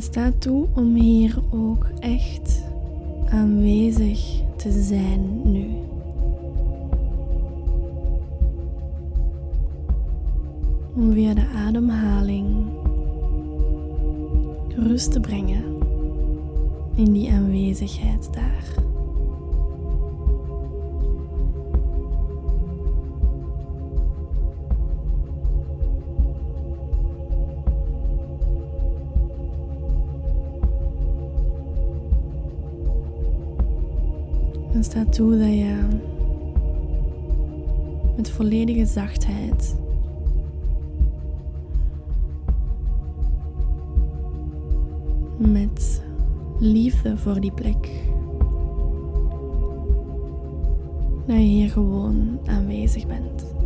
Sta 0.08 0.32
toe 0.40 0.68
om 0.76 0.96
hier 0.96 1.40
ook 1.52 1.88
echt 2.00 2.64
aanwezig 3.30 4.42
te 4.56 4.72
zijn 4.72 5.52
nu. 5.52 5.68
Om 10.96 11.14
via 11.14 11.34
de 11.34 11.46
ademhaling 11.56 12.66
rust 14.70 15.12
te 15.12 15.20
brengen 15.20 15.64
in 16.96 17.12
die 17.12 17.32
aanwezigheid 17.32 18.34
daar. 18.34 18.77
En 34.78 34.84
sta 34.84 35.06
toe 35.06 35.38
dat 35.38 35.54
je 35.54 35.76
met 38.16 38.30
volledige 38.30 38.86
zachtheid 38.86 39.76
met 45.38 46.02
liefde 46.60 47.18
voor 47.18 47.40
die 47.40 47.52
plek. 47.52 47.90
Dat 51.26 51.36
je 51.36 51.42
hier 51.42 51.70
gewoon 51.70 52.40
aanwezig 52.46 53.08
bent. 53.08 53.57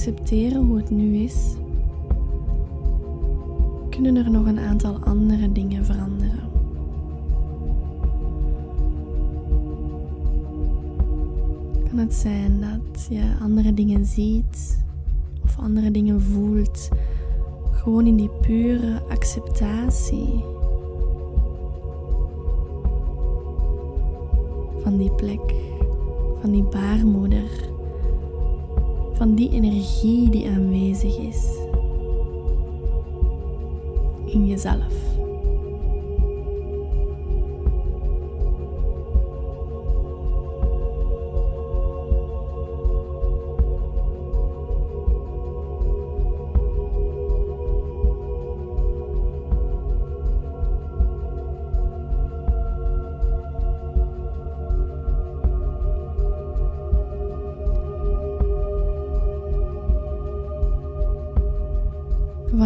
Accepteren 0.00 0.62
hoe 0.62 0.76
het 0.76 0.90
nu 0.90 1.16
is, 1.16 1.34
kunnen 3.90 4.16
er 4.16 4.30
nog 4.30 4.46
een 4.46 4.58
aantal 4.58 4.98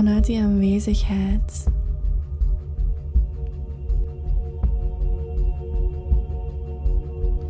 vanuit 0.05 0.27
die 0.27 0.41
aanwezigheid 0.41 1.67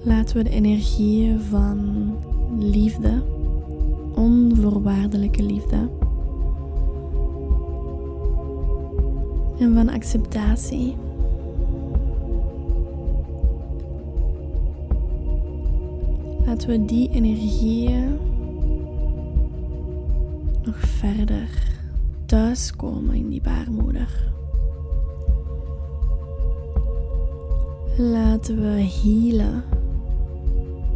laten 0.02 0.36
we 0.36 0.42
de 0.42 0.50
energieën 0.50 1.40
van 1.40 1.78
liefde, 2.58 3.22
onvoorwaardelijke 4.14 5.42
liefde 5.42 5.88
en 9.58 9.74
van 9.74 9.88
acceptatie. 9.88 10.96
Laten 16.46 16.68
we 16.68 16.84
die 16.84 17.10
energieën 17.10 18.18
nog 20.62 20.78
verder 20.78 21.73
thuiskomen 22.34 23.14
in 23.14 23.28
die 23.28 23.40
baarmoeder. 23.40 24.32
Laten 27.96 28.56
we 28.60 28.88
healen 29.02 29.64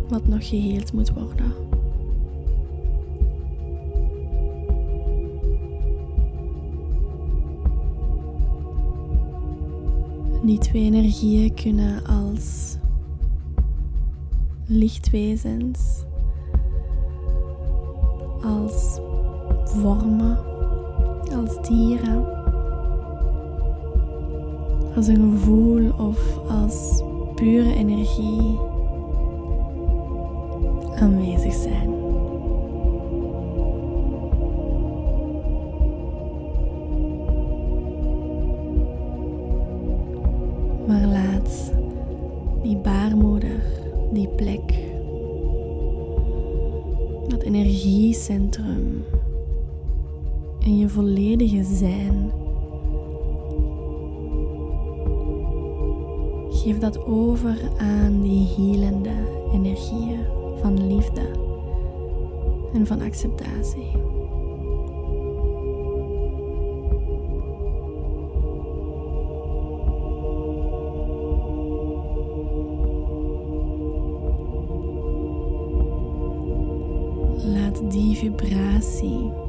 wat 0.09 0.27
nog 0.27 0.49
geheeld 0.49 0.93
moet 0.93 1.13
worden. 1.13 1.53
Die 10.43 10.59
twee 10.59 10.85
energieën 10.85 11.55
kunnen 11.55 12.05
als 12.07 12.77
lichtwezens, 14.67 16.05
als 18.43 19.01
vormen, 19.65 20.48
dieren, 21.69 22.25
als 24.97 25.07
een 25.07 25.31
gevoel 25.31 25.91
of 25.99 26.39
als 26.49 27.03
pure 27.35 27.75
energie 27.75 28.59
aanwezig 30.95 31.53
zijn. 31.53 31.91
Maar 40.87 41.07
laat 41.07 41.73
die 42.63 42.77
baarmoeder, 42.77 43.63
die 44.13 44.29
plek, 44.29 44.75
dat 47.29 47.43
energiecentrum 47.43 49.05
en 50.69 50.79
je 50.79 50.89
volledige 50.89 51.63
zijn. 51.63 52.33
Geef 56.51 56.79
dat 56.79 57.05
over 57.07 57.71
aan 57.79 58.21
die 58.21 58.47
helende 58.47 59.11
energieën 59.53 60.21
van 60.61 60.87
liefde 60.87 61.31
en 62.73 62.87
van 62.87 63.01
acceptatie. 63.01 63.91
Laat 77.45 77.91
die 77.91 78.17
vibratie 78.17 79.47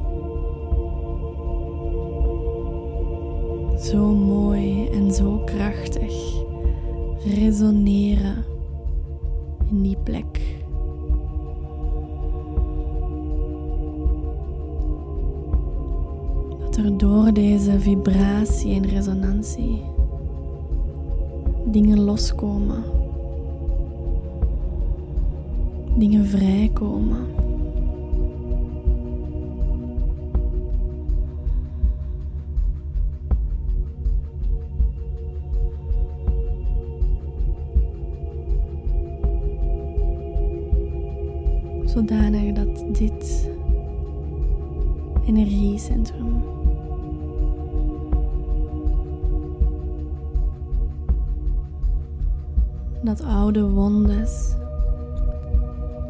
oude 53.50 53.70
wondes, 53.70 54.54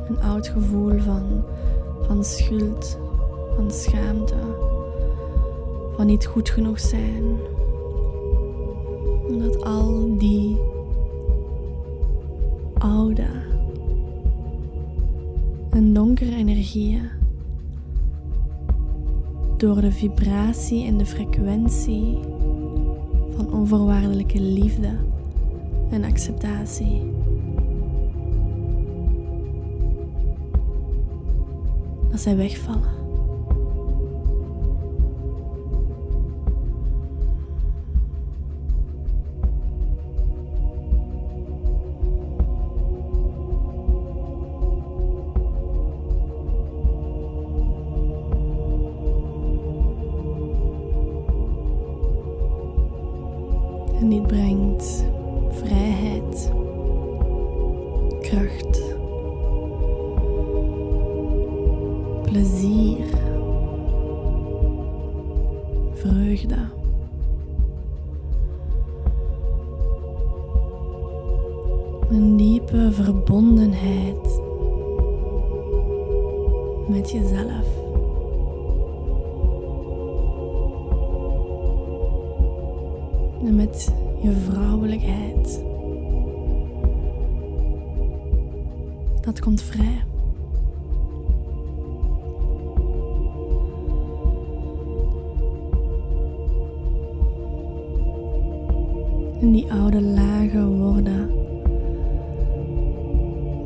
een 0.09 0.21
oud 0.21 0.49
gevoel 0.49 0.99
van, 0.99 1.45
van 2.03 2.25
schuld, 2.25 2.99
van 3.57 3.71
schaamte, 3.71 4.35
van 5.97 6.07
niet 6.07 6.27
goed 6.27 6.51
genoeg 6.51 6.81
zijn, 6.81 7.23
dat 9.39 9.65
al 9.65 10.19
die 10.19 10.59
oude 12.79 13.27
en 15.71 15.93
donkere 15.93 16.35
energieën 16.35 17.09
door 19.57 19.81
de 19.81 19.93
vibratie 19.93 20.87
en 20.87 20.99
de 20.99 21.07
frequentie 21.07 22.19
van 23.37 23.53
onvoorwaardelijke 23.53 24.41
liefde 24.41 24.91
en 25.91 26.05
acceptatie. 26.05 27.10
Zij 32.21 32.37
wegvallen. 32.37 33.00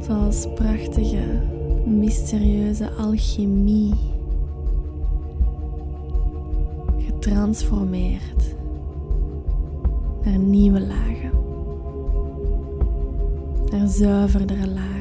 Zoals 0.07 0.47
prachtige, 0.55 1.41
mysterieuze 1.87 2.91
alchemie. 2.91 3.95
Getransformeerd 6.99 8.55
naar 10.25 10.39
nieuwe 10.39 10.81
lagen. 10.81 11.31
Naar 13.71 13.89
zuiverdere 13.89 14.69
lagen. 14.69 14.93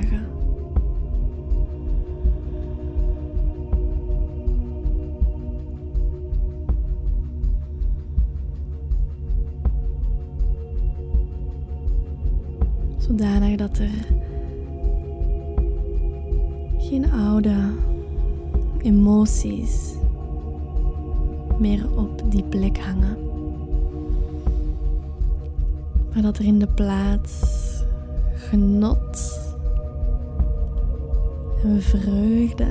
zodanig 12.97 13.55
dat 13.55 13.77
er 13.77 14.23
geen 16.93 17.11
oude 17.11 17.55
emoties 18.81 19.93
meer 21.57 21.97
op 21.97 22.21
die 22.31 22.43
plek 22.43 22.79
hangen. 22.79 23.17
Maar 26.13 26.21
dat 26.21 26.37
er 26.37 26.45
in 26.45 26.59
de 26.59 26.67
plaats 26.67 27.41
genot 28.33 29.39
en 31.63 31.81
vreugde 31.81 32.67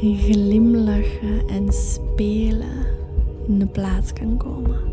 en 0.00 0.16
glimlachen 0.16 1.48
en 1.48 1.72
spelen 1.72 2.86
in 3.46 3.58
de 3.58 3.66
plaats 3.66 4.12
kan 4.12 4.36
komen. 4.36 4.83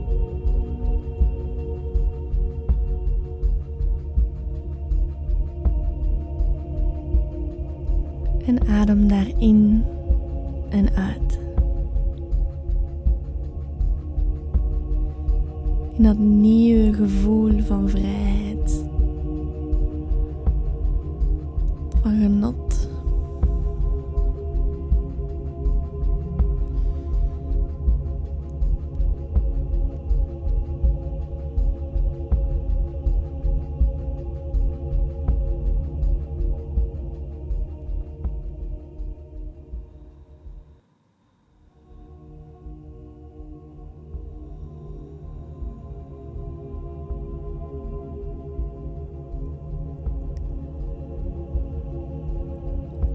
Adem 8.82 9.06
daarin 9.10 9.86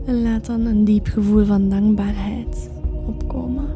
En 0.07 0.23
laat 0.23 0.47
dan 0.47 0.67
een 0.67 0.85
diep 0.85 1.07
gevoel 1.07 1.45
van 1.45 1.69
dankbaarheid 1.69 2.71
opkomen 3.07 3.69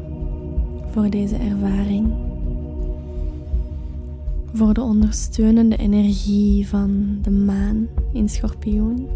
voor 0.91 1.09
deze 1.09 1.35
ervaring. 1.35 2.13
Voor 4.53 4.73
de 4.73 4.81
ondersteunende 4.81 5.75
energie 5.75 6.67
van 6.67 7.17
de 7.21 7.31
maan 7.31 7.87
in 8.13 8.29
schorpioen. 8.29 9.07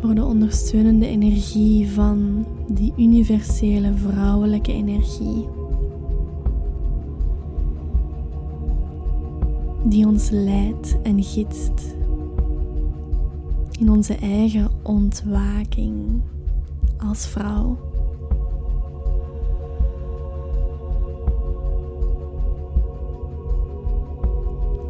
Voor 0.00 0.14
de 0.14 0.24
ondersteunende 0.24 1.06
energie 1.06 1.88
van 1.88 2.46
die 2.68 2.92
universele 2.96 3.92
vrouwelijke 3.94 4.72
energie. 4.72 5.48
Die 9.84 10.06
ons 10.06 10.30
leidt 10.30 10.96
en 11.02 11.22
gidst 11.22 11.94
in 13.78 13.90
onze 13.90 14.14
eigen 14.14 14.70
ontwaking 14.82 16.20
als 17.08 17.26
vrouw. 17.26 17.76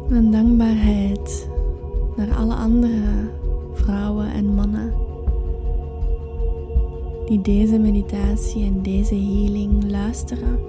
Een 0.09 0.31
dankbaarheid 0.31 1.49
naar 2.15 2.35
alle 2.35 2.53
andere 2.53 3.29
vrouwen 3.73 4.31
en 4.33 4.45
mannen 4.45 4.93
die 7.25 7.41
deze 7.41 7.79
meditatie 7.79 8.65
en 8.65 8.81
deze 8.81 9.15
healing 9.15 9.91
luisteren 9.91 10.59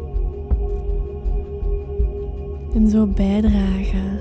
en 2.75 2.91
zo 2.91 3.07
bijdragen 3.07 4.19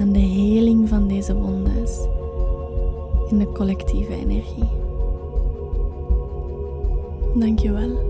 aan 0.00 0.12
de 0.12 0.18
heling 0.18 0.88
van 0.88 1.08
deze 1.08 1.34
wondes 1.34 2.06
in 3.30 3.38
de 3.38 3.52
collectieve 3.52 4.14
energie. 4.14 4.68
Dankjewel. 7.34 8.08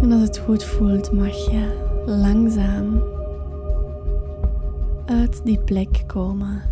En 0.00 0.12
als 0.12 0.22
het 0.22 0.38
goed 0.38 0.64
voelt, 0.64 1.12
mag 1.12 1.50
je 1.50 1.90
langzaam 2.06 3.02
uit 5.06 5.40
die 5.44 5.58
plek 5.58 6.02
komen. 6.06 6.62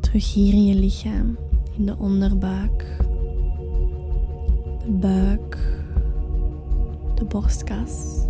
Terug 0.00 0.34
hier 0.34 0.52
in 0.52 0.64
je 0.64 0.74
lichaam, 0.74 1.38
in 1.78 1.86
de 1.86 1.94
onderbuik, 1.98 2.86
de 4.84 4.90
buik, 4.90 5.84
de 7.16 7.24
borstkas. 7.24 8.24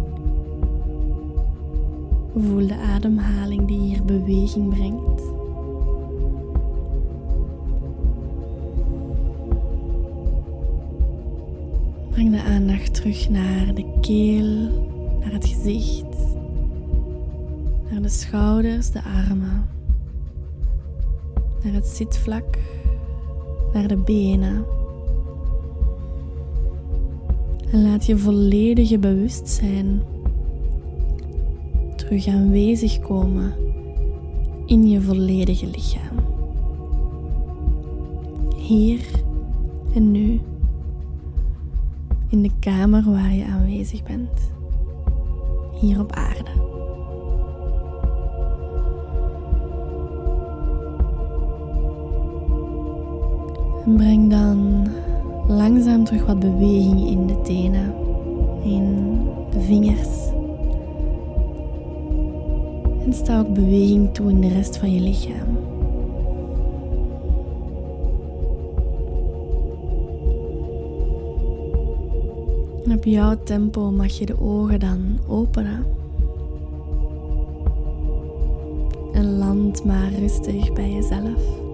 Voel 2.36 2.66
de 2.66 2.76
ademhaling 2.76 3.66
die 3.66 3.78
hier 3.78 4.04
beweging 4.04 4.68
brengt. 4.68 5.22
Breng 12.10 12.30
de 12.30 12.42
aandacht 12.42 12.94
terug 12.94 13.28
naar 13.28 13.74
de 13.74 13.84
keel, 14.00 14.70
naar 15.20 15.32
het 15.32 15.46
gezicht, 15.46 16.16
naar 17.90 18.02
de 18.02 18.08
schouders, 18.08 18.90
de 18.90 19.02
armen, 19.02 19.68
naar 21.62 21.72
het 21.72 21.86
zitvlak, 21.86 22.58
naar 23.72 23.88
de 23.88 23.96
benen. 23.96 24.75
En 27.72 27.82
laat 27.82 28.06
je 28.06 28.18
volledige 28.18 28.98
bewustzijn 28.98 30.02
terug 31.96 32.26
aanwezig 32.26 32.98
komen 32.98 33.54
in 34.66 34.88
je 34.88 35.00
volledige 35.00 35.66
lichaam. 35.66 36.16
Hier 38.56 39.00
en 39.94 40.10
nu. 40.10 40.40
In 42.28 42.42
de 42.42 42.50
kamer 42.60 43.04
waar 43.04 43.34
je 43.34 43.44
aanwezig 43.44 44.02
bent. 44.02 44.50
Hier 45.80 46.00
op 46.00 46.12
aarde. 46.12 46.50
En 53.84 53.96
breng 53.96 54.30
dan 54.30 54.85
langzaam 55.56 56.04
terug 56.04 56.26
wat 56.26 56.38
beweging 56.38 57.06
in 57.06 57.26
de 57.26 57.40
tenen, 57.40 57.94
in 58.64 59.18
de 59.50 59.60
vingers. 59.60 60.28
En 63.04 63.12
sta 63.12 63.38
ook 63.38 63.54
beweging 63.54 64.14
toe 64.14 64.30
in 64.30 64.40
de 64.40 64.48
rest 64.48 64.76
van 64.76 64.92
je 64.92 65.00
lichaam. 65.00 65.56
En 72.84 72.92
op 72.92 73.04
jouw 73.04 73.36
tempo 73.44 73.90
mag 73.90 74.12
je 74.12 74.26
de 74.26 74.40
ogen 74.40 74.80
dan 74.80 75.18
openen. 75.26 75.84
En 79.12 79.38
land 79.38 79.84
maar 79.84 80.12
rustig 80.18 80.72
bij 80.72 80.90
jezelf. 80.92 81.65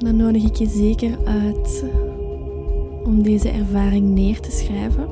Dan 0.00 0.16
nodig 0.16 0.44
ik 0.44 0.56
je 0.56 0.66
zeker 0.66 1.18
uit 1.24 1.84
om 3.04 3.22
deze 3.22 3.48
ervaring 3.48 4.14
neer 4.14 4.40
te 4.40 4.50
schrijven. 4.50 5.08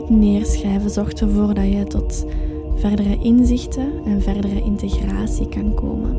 Het 0.00 0.10
neerschrijven 0.10 0.90
zorgt 0.90 1.20
ervoor 1.20 1.54
dat 1.54 1.64
je 1.64 1.84
tot 1.84 2.26
verdere 2.76 3.18
inzichten 3.22 3.92
en 4.04 4.22
verdere 4.22 4.62
integratie 4.62 5.48
kan 5.48 5.74
komen 5.74 6.16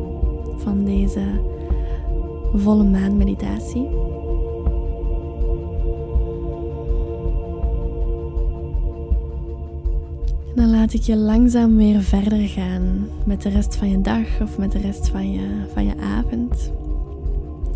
van 0.58 0.86
deze 0.86 1.22
volle 2.54 2.84
maan 2.84 3.18
meditatie. 3.18 4.03
Dan 10.56 10.70
laat 10.70 10.94
ik 10.94 11.02
je 11.02 11.16
langzaam 11.16 11.76
weer 11.76 12.02
verder 12.02 12.48
gaan 12.48 13.08
met 13.26 13.42
de 13.42 13.50
rest 13.50 13.76
van 13.76 13.90
je 13.90 14.02
dag 14.02 14.42
of 14.42 14.58
met 14.58 14.72
de 14.72 14.80
rest 14.80 15.10
van 15.10 15.32
je, 15.32 15.48
van 15.74 15.86
je 15.86 15.96
avond. 15.98 16.72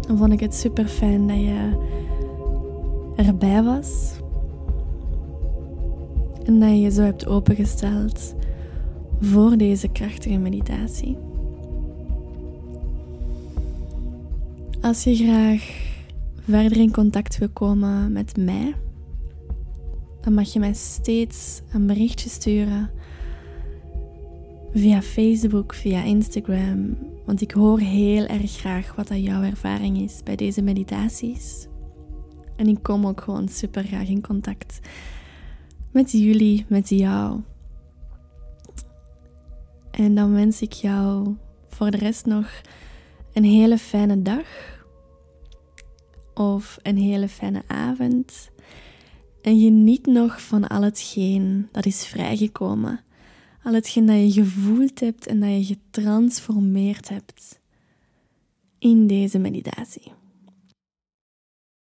Dan 0.07 0.17
vond 0.17 0.31
ik 0.31 0.39
het 0.39 0.55
super 0.55 0.87
fijn 0.87 1.27
dat 1.27 1.37
je 1.37 1.71
erbij 3.15 3.63
was. 3.63 4.13
En 6.45 6.59
dat 6.59 6.69
je 6.69 6.79
je 6.79 6.91
zo 6.91 7.01
hebt 7.01 7.27
opengesteld 7.27 8.35
voor 9.21 9.57
deze 9.57 9.87
krachtige 9.87 10.37
meditatie. 10.37 11.17
Als 14.81 15.03
je 15.03 15.15
graag 15.15 15.85
verder 16.49 16.77
in 16.77 16.91
contact 16.91 17.37
wil 17.37 17.49
komen 17.53 18.11
met 18.11 18.37
mij, 18.37 18.75
dan 20.27 20.35
mag 20.35 20.53
je 20.53 20.59
mij 20.59 20.73
steeds 20.73 21.61
een 21.71 21.87
berichtje 21.87 22.29
sturen 22.29 22.89
via 24.73 25.01
Facebook, 25.01 25.73
via 25.73 26.03
Instagram. 26.03 26.97
Want 27.25 27.41
ik 27.41 27.51
hoor 27.51 27.79
heel 27.79 28.25
erg 28.25 28.51
graag 28.51 28.95
wat 28.95 29.07
dat 29.07 29.23
jouw 29.23 29.41
ervaring 29.41 29.97
is 29.97 30.23
bij 30.23 30.35
deze 30.35 30.61
meditaties. 30.61 31.67
En 32.55 32.67
ik 32.67 32.77
kom 32.81 33.07
ook 33.07 33.21
gewoon 33.21 33.47
super 33.47 33.83
graag 33.83 34.07
in 34.07 34.21
contact 34.21 34.79
met 35.91 36.11
jullie, 36.11 36.65
met 36.67 36.89
jou. 36.89 37.41
En 39.91 40.15
dan 40.15 40.33
wens 40.33 40.61
ik 40.61 40.73
jou 40.73 41.35
voor 41.67 41.91
de 41.91 41.97
rest 41.97 42.25
nog 42.25 42.61
een 43.33 43.43
hele 43.43 43.77
fijne 43.77 44.21
dag 44.21 44.45
of 46.33 46.79
een 46.81 46.97
hele 46.97 47.27
fijne 47.27 47.63
avond. 47.67 48.49
En 49.41 49.59
geniet 49.59 50.05
nog 50.05 50.41
van 50.41 50.67
al 50.67 50.81
hetgeen 50.81 51.67
dat 51.71 51.85
is 51.85 52.05
vrijgekomen. 52.05 53.01
Al 53.63 53.73
hetgeen 53.73 54.05
dat 54.05 54.33
je 54.33 54.43
gevoeld 54.43 54.99
hebt 54.99 55.27
en 55.27 55.39
dat 55.39 55.67
je 55.67 55.75
getransformeerd 55.75 57.09
hebt 57.09 57.59
in 58.79 59.07
deze 59.07 59.39
meditatie. 59.39 60.16